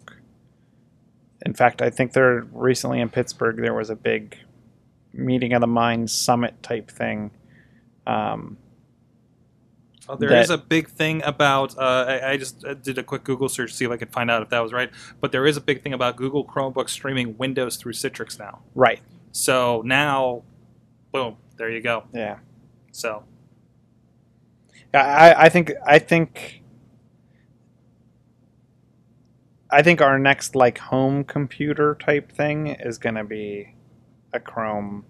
[1.44, 4.38] In fact, I think there recently in Pittsburgh there was a big
[5.12, 7.30] meeting of the minds summit type thing.
[8.06, 8.56] Um,
[10.08, 11.78] Oh, there that- is a big thing about.
[11.78, 14.10] Uh, I, I just uh, did a quick Google search to see if I could
[14.10, 14.90] find out if that was right.
[15.20, 18.62] But there is a big thing about Google Chromebook streaming Windows through Citrix now.
[18.74, 19.00] right.
[19.30, 20.42] So now,
[21.12, 22.02] boom, there you go.
[22.12, 22.38] Yeah.
[22.90, 23.22] So
[24.92, 26.62] I, I think I think
[29.70, 33.74] I think our next like home computer type thing is going to be
[34.32, 35.04] a Chrome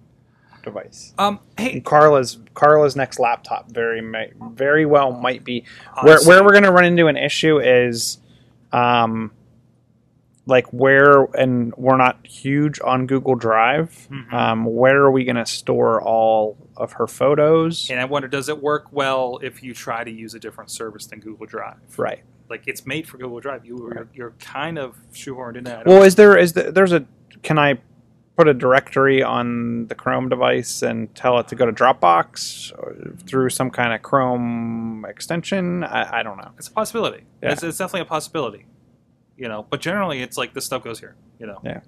[0.63, 1.13] device.
[1.19, 4.01] um, hey, And Carla's Carla's next laptop very
[4.53, 5.65] very well might be
[6.03, 8.19] where honestly, where we're going to run into an issue is
[8.73, 9.33] um
[10.47, 14.09] like where and we're not huge on Google Drive.
[14.11, 14.33] Mhm.
[14.33, 17.89] Um, where are we going to store all of her photos?
[17.91, 21.07] and I wonder, does it work well if you try to use a different service
[21.07, 21.77] than Google Drive?
[21.97, 22.23] Right.
[22.49, 23.65] Like it's made for Google Drive.
[23.65, 25.87] You you're, you're kind of shoehorned in that.
[25.87, 27.05] Well, is there is the, there's a
[27.43, 27.79] can I
[28.37, 32.73] put a directory on the Chrome device and tell it to go to Dropbox
[33.27, 35.85] through some kind of Chrome extension?
[35.85, 36.51] I, I don't know.
[36.59, 37.25] It's a possibility.
[37.43, 37.53] Yeah.
[37.53, 38.67] It's, it's definitely a possibility.
[39.37, 41.17] You know, but generally, it's like this stuff goes here.
[41.39, 41.61] You know.
[41.65, 41.81] Yeah.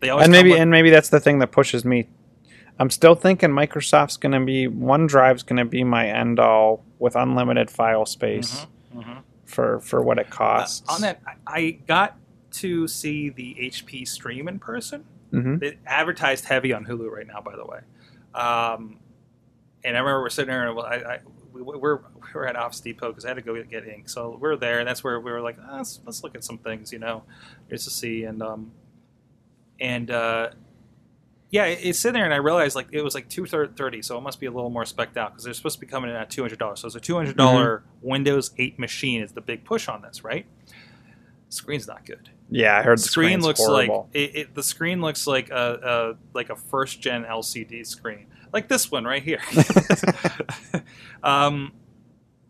[0.00, 2.08] They always And maybe with- and maybe that's the thing that pushes me.
[2.78, 7.14] I'm still thinking Microsoft's going to be OneDrive's going to be my end all with
[7.14, 9.22] unlimited file space Mhm, mhm.
[9.44, 10.88] for for what it Uh, costs.
[10.88, 12.16] on that, I got
[12.54, 15.04] to see the HP stream in person.
[15.42, 17.80] Hmm It advertised heavy on Hulu right now, by the way.
[18.34, 18.98] Um,
[19.84, 21.18] and I remember we're sitting there, and I, I,
[21.52, 22.00] we, we're we
[22.34, 24.08] were at Office Depot because I had to go get, ink.
[24.08, 26.58] So we're there, and that's where we were like, ah, let's, let's look at some
[26.58, 27.22] things, you know,
[27.70, 28.24] just to see.
[28.24, 28.72] And um,
[29.80, 30.50] and uh,
[31.50, 34.18] yeah, it, it's sitting there, and I realized like it was like two thirty, so
[34.18, 36.16] it must be a little more specked out because they're supposed to be coming in
[36.16, 36.80] at two hundred dollars.
[36.80, 40.24] So it's a two hundred dollars Windows eight machine is the big push on this,
[40.24, 40.46] right?
[41.50, 44.08] Screen's not good Yeah, I heard the screen looks horrible.
[44.12, 48.26] like it, it, the screen looks like a, a like a first gen LCD screen,
[48.52, 49.40] like this one right here.
[51.22, 51.72] um,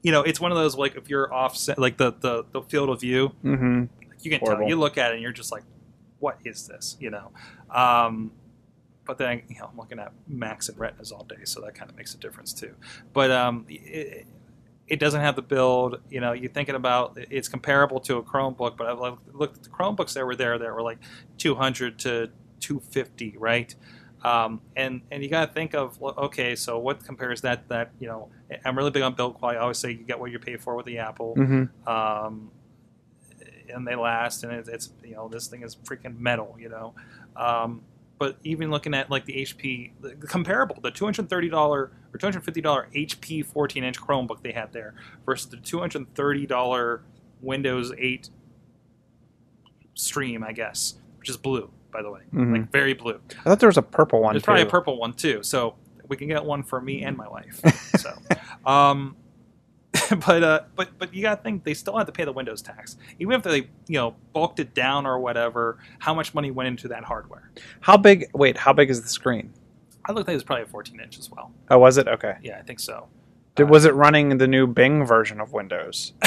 [0.02, 2.90] you know, it's one of those like if you're offset, like the the, the field
[2.90, 3.84] of view, hmm
[4.24, 4.62] you can Horrible.
[4.62, 4.68] tell.
[4.68, 5.64] You look at it and you're just like,
[6.18, 6.96] what is this?
[6.98, 7.30] You know.
[7.70, 8.32] Um,
[9.06, 11.90] but then you know, I'm looking at Macs and Retinas all day, so that kind
[11.90, 12.74] of makes a difference too.
[13.12, 14.26] But um, it,
[14.86, 16.00] it doesn't have the build.
[16.10, 18.98] You know, you're thinking about it's comparable to a Chromebook, but I've
[19.32, 20.98] looked- at the Chromebooks that were there that were like
[21.38, 22.30] 200 to
[22.60, 23.74] 250, right?
[24.22, 28.08] Um, and and you got to think of okay, so what compares that that you
[28.08, 28.30] know?
[28.64, 29.58] I'm really big on build quality.
[29.58, 32.50] I always say you get what you pay for with the Apple hmm um,
[33.72, 36.94] and they last, and it's, it's you know this thing is freaking metal, you know.
[37.36, 37.82] Um,
[38.18, 42.18] but even looking at like the HP the comparable, the two hundred thirty dollar or
[42.18, 44.94] two hundred fifty dollar HP fourteen inch Chromebook they had there
[45.26, 47.02] versus the two hundred thirty dollar
[47.40, 48.30] Windows eight
[49.94, 52.52] Stream, I guess, which is blue, by the way, Mhm.
[52.52, 53.20] like very blue.
[53.40, 54.34] I thought there was a purple one.
[54.34, 55.76] There's probably a purple one too, so
[56.08, 57.60] we can get one for me and my wife.
[57.96, 58.10] so,
[58.68, 59.16] um,
[60.26, 62.62] but uh, but but you got to think they still have to pay the Windows
[62.62, 65.78] tax, even if they you know bulked it down or whatever.
[65.98, 67.50] How much money went into that hardware?
[67.80, 68.26] How big?
[68.34, 69.52] Wait, how big is the screen?
[70.06, 71.52] I looked like it was probably a 14 inch as well.
[71.70, 72.06] Oh, was it?
[72.08, 72.36] Okay.
[72.42, 73.08] Yeah, I think so.
[73.54, 76.12] Did, was it running the new Bing version of Windows?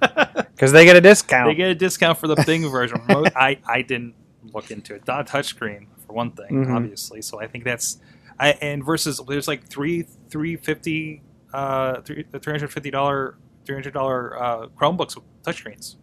[0.00, 1.48] Because they get a discount.
[1.50, 3.00] They get a discount for the Bing version.
[3.08, 4.14] I, I didn't
[4.52, 5.06] look into it.
[5.06, 6.74] Not a touchscreen for one thing, Mhm.
[6.74, 7.22] obviously.
[7.22, 7.98] So I think that's
[8.38, 11.22] I and versus there's like three three fifty
[11.52, 15.96] uh three three hundred fifty dollar three hundred dollar uh, Chromebooks with touchscreens.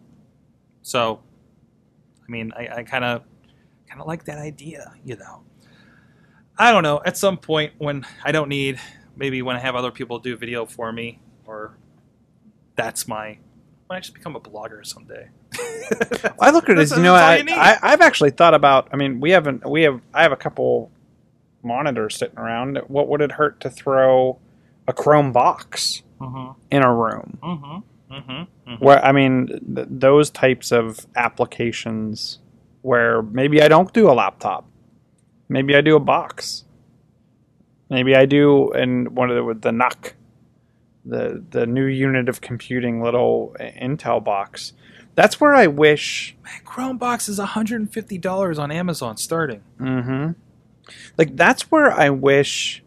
[0.82, 1.20] So,
[2.26, 3.22] I mean, I, I kind of
[3.88, 5.42] kind of like that idea, you know.
[6.56, 7.02] I don't know.
[7.04, 8.78] At some point, when I don't need,
[9.16, 11.76] maybe when I have other people do video for me, or
[12.76, 13.38] that's my
[13.88, 15.28] when I just become a blogger someday.
[16.40, 17.46] I look at it as you know, I, you.
[17.50, 18.88] I, I've actually thought about.
[18.92, 19.68] I mean, we haven't.
[19.68, 20.00] We have.
[20.14, 20.90] I have a couple
[21.64, 22.78] monitors sitting around.
[22.86, 24.38] What would it hurt to throw
[24.88, 26.58] a Chrome box Mm-hmm.
[26.70, 27.38] in a room?
[27.42, 28.14] Mm-hmm.
[28.14, 28.72] Mm-hmm.
[28.84, 32.38] Where I mean, th- those types of applications
[32.82, 34.64] where maybe I don't do a laptop,
[35.48, 36.64] maybe I do a box,
[37.90, 40.14] maybe I do in one of the with the NUC,
[41.04, 44.72] the the new unit of computing little Intel box.
[45.16, 49.62] That's where I wish Man, Chromebox is $150 on Amazon starting.
[49.80, 50.32] Mm-hmm.
[51.18, 52.82] Like that's where I wish.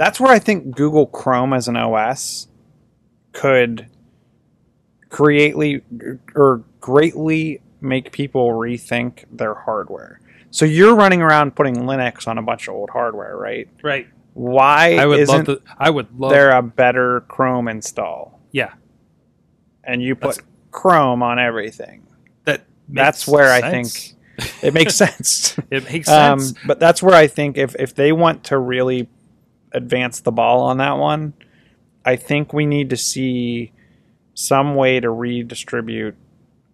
[0.00, 2.48] That's where I think Google Chrome as an OS
[3.32, 3.86] could
[5.10, 5.82] greatly
[6.34, 10.20] or greatly make people rethink their hardware.
[10.50, 13.68] So you're running around putting Linux on a bunch of old hardware, right?
[13.82, 14.08] Right.
[14.32, 15.62] Why I would isn't love to.
[15.78, 16.30] I would love.
[16.30, 18.40] there a better Chrome install?
[18.52, 18.72] Yeah.
[19.84, 22.06] And you put That's- Chrome on everything.
[22.44, 22.64] That.
[22.88, 24.14] That's makes where I think
[24.62, 25.56] It makes sense.
[25.70, 26.58] it makes Um, sense.
[26.66, 29.08] but that's where I think if if they want to really
[29.72, 31.34] advance the ball on that one,
[32.04, 33.72] I think we need to see
[34.34, 36.16] some way to redistribute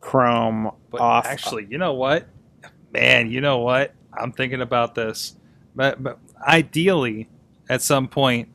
[0.00, 1.26] Chrome But off.
[1.26, 2.26] actually, you know what?
[2.92, 3.92] Man, you know what?
[4.12, 5.36] I'm thinking about this.
[5.74, 7.28] But, but ideally,
[7.68, 8.48] at some point,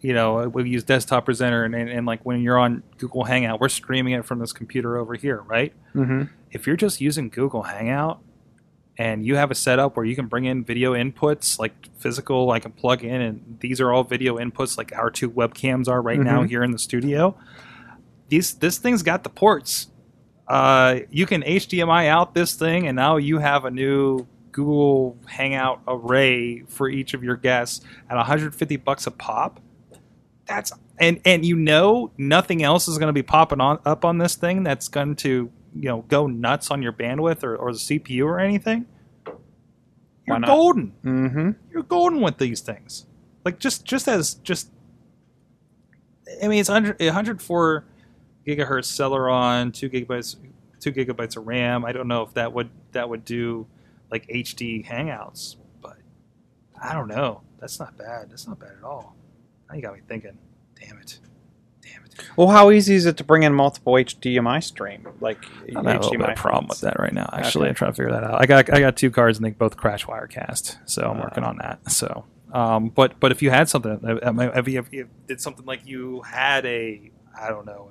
[0.00, 3.60] you know, we use desktop presenter and, and, and like when you're on Google Hangout,
[3.60, 5.72] we're streaming it from this computer over here, right?
[5.94, 6.30] Mhm.
[6.50, 8.20] if you're just using Google Hangout
[8.98, 12.60] and you have a setup where you can bring in video inputs like physical, I
[12.60, 16.20] can plug in, and these are all video inputs like our two webcams are right
[16.20, 16.48] now Mhm.
[16.48, 17.34] here in the studio.
[18.28, 19.88] These this thing's got the ports.
[20.48, 25.80] Uh, you can HDMI out this thing, and now you have a new Google Hangout
[25.88, 27.80] array for each of your guests
[28.10, 29.60] at 150 bucks a pop.
[30.46, 34.18] That's and and you know nothing else is going to be popping on up on
[34.18, 37.78] this thing that's going to you know go nuts on your bandwidth or, or the
[37.78, 38.86] CPU or anything.
[40.26, 40.92] You're golden.
[41.04, 41.56] Mhm.
[41.72, 43.06] You're golden with these things.
[43.44, 44.70] Like just just as just.
[46.42, 47.84] I mean, it's 100, 104
[48.46, 50.36] gigahertz Celeron, two gigabytes,
[50.80, 51.84] two gigabytes of RAM.
[51.84, 53.66] I don't know if that would that would do
[54.10, 55.96] like HD Hangouts, but
[56.80, 57.42] I don't know.
[57.58, 58.30] That's not bad.
[58.30, 59.16] That's not bad at all.
[59.68, 60.38] Now you got me thinking.
[60.80, 61.18] Damn it.
[62.36, 65.06] Well, how easy is it to bring in multiple HDMI stream?
[65.20, 65.38] Like
[65.68, 67.28] I'm having a little bit of problem with that right now.
[67.32, 67.68] Actually, Okay.
[67.70, 68.40] I'm trying to figure that out.
[68.40, 71.24] I got I got two cards and they both crash Wirecast, so I'm Uh.
[71.24, 71.90] working on that.
[71.90, 75.86] So, um, but but if you had something, if you, if you did something like
[75.86, 77.90] you had a I don't know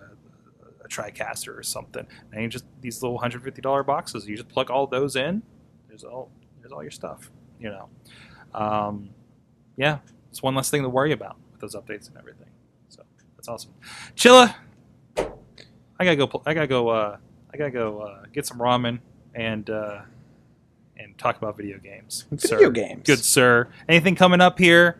[0.81, 4.35] a, a TriCaster or something, and you just these little hundred fifty dollar boxes, you
[4.37, 5.41] just plug all those in.
[5.87, 6.29] There's all
[6.61, 7.31] there's all your stuff.
[7.59, 7.89] You know,
[8.53, 9.09] um,
[9.77, 9.99] yeah,
[10.29, 12.40] it's one less thing to worry about with those updates and everything.
[13.41, 13.71] That's awesome.
[14.15, 14.53] Chilla,
[15.17, 16.43] I gotta go.
[16.45, 16.89] I gotta go.
[16.89, 17.17] Uh,
[17.51, 18.99] I gotta go uh, get some ramen
[19.33, 20.01] and uh,
[20.95, 22.25] and talk about video games.
[22.29, 22.69] Video sir.
[22.69, 23.01] games.
[23.03, 23.67] Good sir.
[23.89, 24.99] Anything coming up here?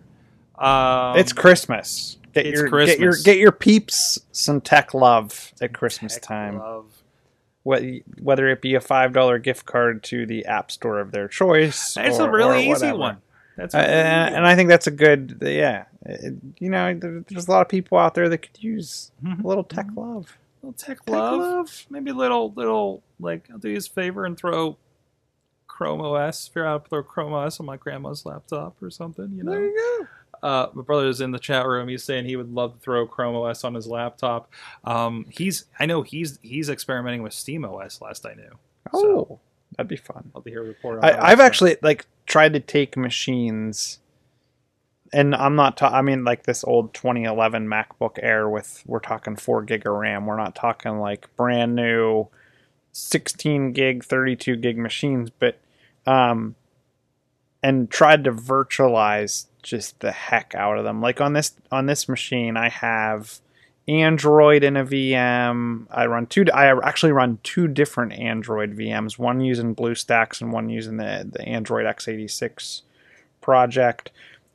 [0.58, 2.18] Um, it's Christmas.
[2.34, 3.24] Get it's your get your Christmas.
[3.24, 6.58] get your peeps some tech love at Christmas tech time.
[6.58, 6.86] love.
[7.64, 11.96] Whether it be a five dollar gift card to the app store of their choice,
[11.96, 13.18] It's a really easy one.
[13.62, 15.86] That's Uh, and, and I think that's a good, yeah.
[16.06, 19.44] It- you know, there, there's a lot of people out there that could use Mhm.
[19.44, 20.38] a little tech love.
[20.64, 21.40] little tech, Tech love.
[21.40, 21.86] love.
[21.90, 24.78] Maybe a little, little, like, I'll do you a favor and throw
[25.68, 29.44] Chrome OS, figure out to throw Chrome OS on my grandma's laptop or something, you
[29.44, 29.52] know?
[29.52, 29.98] There you
[30.42, 30.48] go.
[30.48, 31.88] Uh, my brother is in the chat room.
[31.88, 34.52] He's saying he would love to throw Chrome OS on his laptop.
[34.84, 38.02] Um, he's, I know he's he's experimenting with Steam OS.
[38.02, 38.52] Last I knew.
[38.94, 39.40] Oh, So-
[39.78, 40.32] that'd be fun.
[40.36, 40.96] I'll be here report.
[40.96, 41.44] On that I, I've also.
[41.44, 44.00] actually like tried to take machines,
[45.14, 45.78] and I'm not.
[45.78, 49.94] Ta- I mean, like this old 2011 MacBook Air with we're talking four gig of
[49.94, 50.26] RAM.
[50.26, 52.28] We're not talking like brand new
[52.94, 55.60] 16 gig, 32 gig machines, but
[56.06, 56.56] um,
[57.64, 61.02] and tried to virtualize just the heck out of them.
[61.02, 63.40] Like on this on this machine, I have
[63.88, 65.88] Android in a VM.
[65.90, 66.46] I run two.
[66.54, 69.18] I actually run two different Android VMs.
[69.18, 72.82] One using BlueStacks and one using the the Android x86
[73.42, 74.12] project.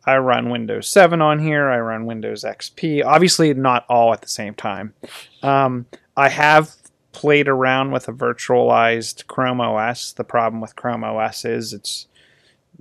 [0.06, 1.68] I run Windows 7 on here.
[1.68, 3.04] I run Windows XP.
[3.04, 4.94] Obviously, not all at the same time.
[5.42, 5.86] Um,
[6.16, 6.76] I have
[7.10, 10.12] played around with a virtualized Chrome OS.
[10.12, 12.06] The problem with Chrome OS is it's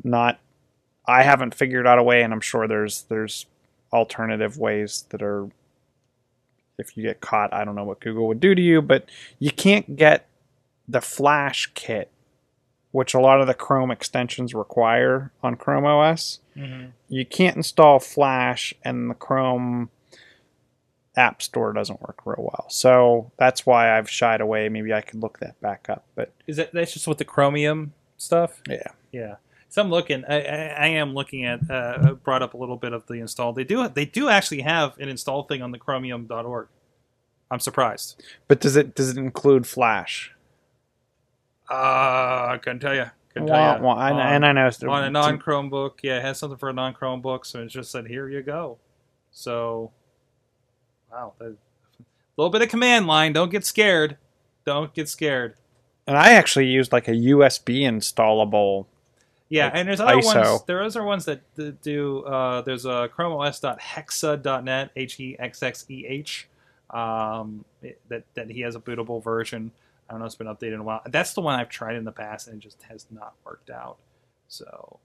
[0.04, 0.40] not.
[1.08, 3.48] I haven't figured out a way, and I'm sure there's there's
[3.92, 5.50] alternative ways that are.
[6.78, 9.52] If you get caught, I don't know what Google would do to you, but you
[9.52, 10.28] can't get
[10.88, 12.12] the Flash kit,
[12.92, 16.88] which a lot of the Chrome extensions require on Chrome OS mm-hmm.
[17.10, 19.90] you can't install Flash, and the Chrome
[21.16, 22.66] App Store doesn't work real well.
[22.70, 24.70] So that's why I've shied away.
[24.70, 26.06] Maybe I could look that back up.
[26.16, 28.62] But Is that that's just with the Chromium stuff?
[28.68, 29.36] yeah, Yeah.
[29.70, 30.24] So I'm looking.
[30.26, 31.60] I, I, I am looking at.
[31.70, 33.52] Uh, brought up a little bit of the install.
[33.54, 33.88] They do.
[33.90, 36.68] They do actually have an install thing on the Chromium.org.
[37.52, 38.24] I'm surprised.
[38.48, 40.34] but does it does it include Flash?
[41.70, 41.74] Uh,
[42.54, 43.06] I couldn't tell you.
[43.34, 43.84] Couldn't Wah, tell you.
[43.84, 45.96] wah, and, and I know it's- on a non Chromebook.
[46.04, 48.78] Yeah, it has something for a non Chromebook, so it just said, "Here you go."
[49.32, 49.92] So,
[51.12, 51.52] wow, a
[52.38, 53.34] little bit of command line.
[53.34, 54.18] Don't get scared.
[54.66, 55.56] Don't get scared.
[56.08, 58.86] and I actually used like a USB installable.
[59.50, 60.36] Yeah, Like and there's other ISO.
[60.52, 60.64] ones.
[60.66, 62.24] There are other ones that, do.
[62.24, 66.48] Uh, there's a ChromeOS.hexxeh.net, H E X X E H.
[66.90, 67.66] Um,
[68.10, 69.72] that that he has a bootable version.
[70.10, 70.26] I don't know.
[70.26, 71.02] It's been updated in a while.
[71.08, 73.98] That's the one I've tried in the past, and it just has not worked out.
[74.48, 75.00] So,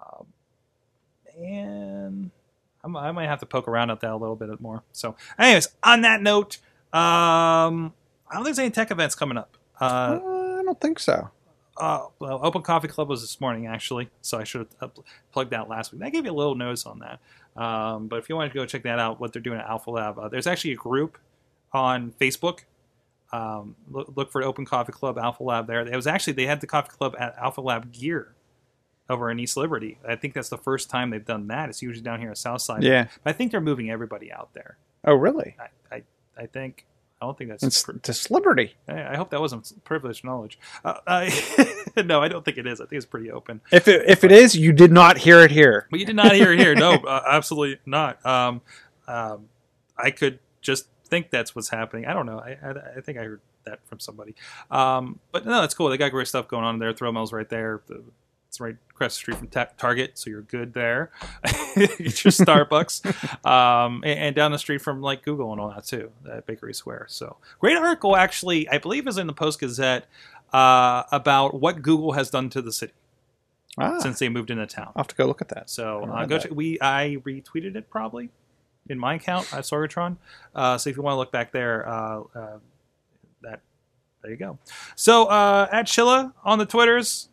[0.00, 0.26] um,
[1.36, 2.30] and
[2.84, 4.82] I'm, I might have to poke around at that a little bit more.
[4.92, 6.58] So, anyways, on that note,
[6.92, 7.92] um,
[8.30, 9.56] I don't think there's any tech events coming up.
[9.80, 11.30] Uh, Uh, I don't think so.
[11.78, 14.92] Uh, well, Open Coffee Club was this morning actually, so I should have
[15.32, 16.02] plugged that last week.
[16.02, 17.20] I gave you a little notice on that.
[17.60, 19.90] Um, but if you wanted to go check that out, what they're doing at Alpha
[19.90, 21.18] Lab, uh, there's actually a group
[21.72, 22.60] on Facebook.
[23.32, 25.80] Um, look, look for Open Coffee Club Alpha Lab there.
[25.80, 28.34] It was actually they had the Coffee Club at Alpha Lab Gear
[29.10, 29.98] over in East Liberty.
[30.06, 31.68] I think that's the first time they've done that.
[31.68, 32.82] It's usually down here at Southside.
[32.82, 33.08] Yeah.
[33.22, 34.76] but I think they're moving everybody out there.
[35.04, 35.56] Oh, really?
[35.58, 36.02] I, I,
[36.36, 36.86] I think.
[37.20, 38.74] I don't think that's It's pr- to Liberty.
[38.86, 40.58] I I hope that wasn't privileged knowledge.
[40.84, 42.80] Uh, I, no, I don't think it is.
[42.80, 43.60] I think it's pretty open.
[43.72, 45.88] If it, if it is, you did not hear it here.
[45.90, 46.74] But you did not hear it here.
[46.74, 48.24] No, uh, absolutely not.
[48.24, 48.60] Um,
[49.08, 49.48] um,
[49.96, 52.06] I could just think that's what's happening.
[52.06, 52.38] I don't know.
[52.38, 54.34] I, I, I think I heard that from somebody.
[54.70, 55.88] Um, but no, it's cool.
[55.88, 56.92] They got great stuff going on there.
[56.92, 57.82] Throw Mills right there.
[57.86, 58.02] The,
[58.48, 61.10] it's right across the street from Ta- Target, so you're good there.
[61.76, 65.84] Get your Starbucks, um, and, and down the street from like Google and all that
[65.84, 67.06] too, at Bakery Square.
[67.08, 68.68] So great article, actually.
[68.68, 70.06] I believe is in the Post Gazette
[70.52, 72.94] uh, about what Google has done to the city
[73.76, 74.86] Ah, since they moved into town.
[74.88, 75.70] I'll have to go look at that.
[75.70, 76.42] So I uh, go that.
[76.44, 76.52] check.
[76.54, 78.30] We I retweeted it probably
[78.88, 80.16] in my account at Sorgatron.
[80.54, 82.58] Uh, so if you want to look back there, uh, uh,
[83.42, 83.60] that
[84.22, 84.58] there you go.
[84.96, 87.28] So uh, at Chilla on the Twitters,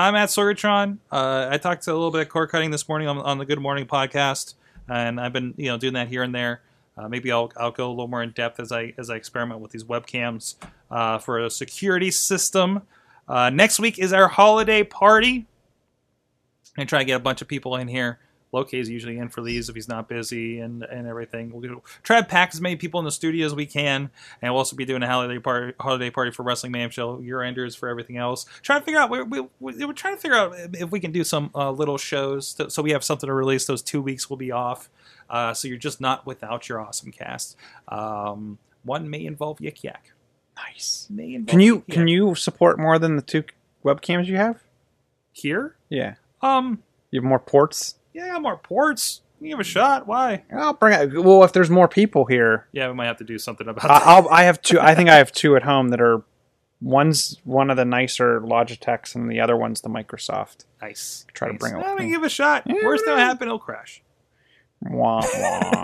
[0.00, 0.98] I'm at Sorgatron.
[1.10, 3.58] Uh, I talked a little bit of cord cutting this morning on, on the Good
[3.58, 4.54] Morning podcast,
[4.88, 6.60] and I've been you know doing that here and there.
[6.96, 9.60] Uh, maybe I'll, I'll go a little more in depth as I as I experiment
[9.60, 10.54] with these webcams
[10.88, 12.82] uh, for a security system.
[13.26, 15.46] Uh, next week is our holiday party
[16.76, 18.20] and try to get a bunch of people in here.
[18.52, 21.52] Loki is usually in for these if he's not busy and, and everything.
[21.52, 24.10] We'll try to pack as many people in the studio as we can,
[24.40, 27.42] and we'll also be doing a holiday party holiday party for Wrestling Mayhem Show, year
[27.42, 28.46] enders for everything else.
[28.62, 31.12] Trying to figure out we, we, we, we're trying to figure out if we can
[31.12, 33.66] do some uh, little shows to, so we have something to release.
[33.66, 34.88] Those two weeks will be off,
[35.28, 37.56] uh, so you're just not without your awesome cast.
[37.88, 40.12] Um, one may involve Yik Yak.
[40.56, 41.06] Nice.
[41.10, 43.44] May involve Can you Yik can you support more than the two
[43.84, 44.62] webcams you have?
[45.32, 45.76] here?
[45.88, 46.14] Yeah.
[46.42, 47.94] Um, You have more ports.
[48.26, 49.22] Yeah, more ports.
[49.40, 50.06] You give a shot.
[50.08, 50.42] Why?
[50.52, 51.22] I'll bring it.
[51.24, 53.98] Well, if there's more people here, Yeah, we might have to do something about I-
[54.00, 54.06] that.
[54.06, 54.28] I'll.
[54.28, 54.80] I have two.
[54.80, 56.22] I think I have two at home that are.
[56.80, 60.64] One's one of the nicer Logitechs, and the other one's the Microsoft.
[60.80, 61.26] Nice.
[61.34, 62.12] Try to bring it eh, I mean, me.
[62.12, 62.62] give a shot.
[62.66, 64.00] Yeah, Worst that'll happen, it'll crash.
[64.82, 65.82] Wah, wah.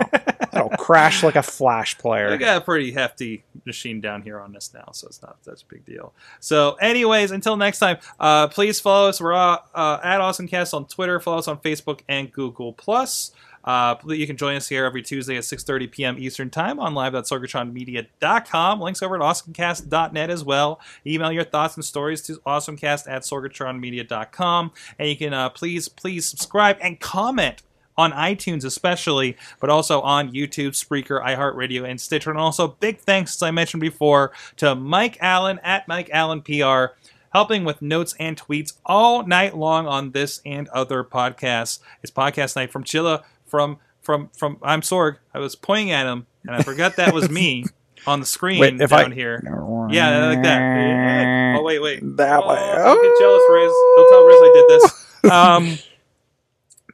[0.53, 2.37] It'll crash like a Flash We player.
[2.37, 5.65] got a pretty hefty machine down here on this now, so it's not such a
[5.65, 6.13] big deal.
[6.39, 9.19] So, anyways, until next time, uh, please follow us.
[9.19, 11.19] We're uh, uh, at AwesomeCast on Twitter.
[11.19, 13.31] Follow us on Facebook and Google Plus.
[13.65, 16.15] Uh, you can join us here every Tuesday at 6.30 p.m.
[16.19, 18.79] Eastern Time on live.sorgatronmedia.com.
[18.79, 20.79] Links over at awesomecast.net as well.
[21.05, 24.71] Email your thoughts and stories to awesomecast at sorgatronmedia.com.
[24.99, 27.63] And you can uh, please, please subscribe and comment
[27.97, 32.29] on iTunes especially, but also on YouTube, Spreaker, iHeartRadio, and Stitcher.
[32.29, 36.95] And also, big thanks, as I mentioned before, to Mike Allen at Mike Allen PR,
[37.33, 41.79] helping with notes and tweets all night long on this and other podcasts.
[42.01, 45.17] It's podcast night from Chilla, from from from I'm Sorg.
[45.33, 47.65] I was pointing at him, and I forgot that was me
[48.07, 49.41] on the screen Wait, if down I- here.
[49.89, 51.55] Yeah, like that.
[51.57, 51.99] Oh wait, wait.
[52.17, 52.55] That oh, way.
[52.55, 53.71] Don't get jealous, Riz.
[53.95, 55.01] Don't tell Riz I did this.
[55.25, 55.79] Um,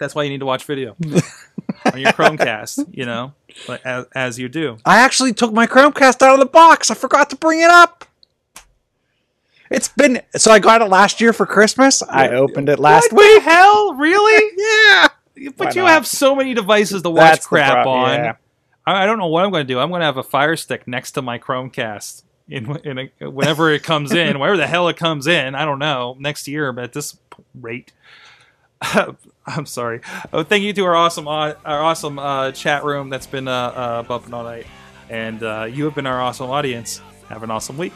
[0.02, 0.96] That's why you need to watch video
[1.94, 2.88] on your Chromecast.
[2.92, 3.34] You know,
[3.68, 4.78] like, as, as you do.
[4.84, 6.90] I actually took my Chromecast out of the box.
[6.90, 8.06] I forgot to bring it up.
[9.70, 12.02] It's been so I got it last year for Christmas.
[12.02, 13.44] I opened it last what week.
[13.44, 13.94] the hell?
[13.94, 14.52] Really?
[14.58, 15.10] Yeah.
[15.58, 15.92] But Why you not?
[15.92, 18.20] have so many devices to watch That's crap pro- on.
[18.24, 18.36] yeah.
[18.86, 19.80] I, I don't know what I'm going to do.
[19.80, 23.72] I'm going to have a Fire Stick next to my Chromecast in, in a, whenever
[23.72, 25.56] it comes in, wherever the hell it comes in.
[25.56, 27.18] I don't know next year, but at this
[27.56, 27.92] rate.
[29.48, 30.02] I'm sorry.
[30.32, 33.52] Oh, thank you to our awesome, au- our awesome uh, chat room that's been uh,
[33.54, 34.68] uh, bumping all night,
[35.10, 37.02] and uh, you have been our awesome audience.
[37.30, 37.94] Have an awesome week.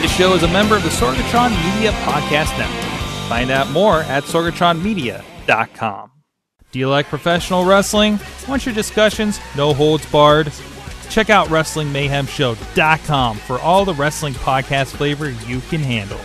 [0.00, 2.84] This show is a member of the Sorgatron Media Podcast Network.
[3.28, 6.10] Find out more at sorgatronmedia.com.
[6.78, 8.20] Do you like professional wrestling?
[8.46, 10.52] Want your discussions no holds barred?
[11.10, 16.20] Check out WrestlingMayhemShow.com for all the wrestling podcast flavor you can handle.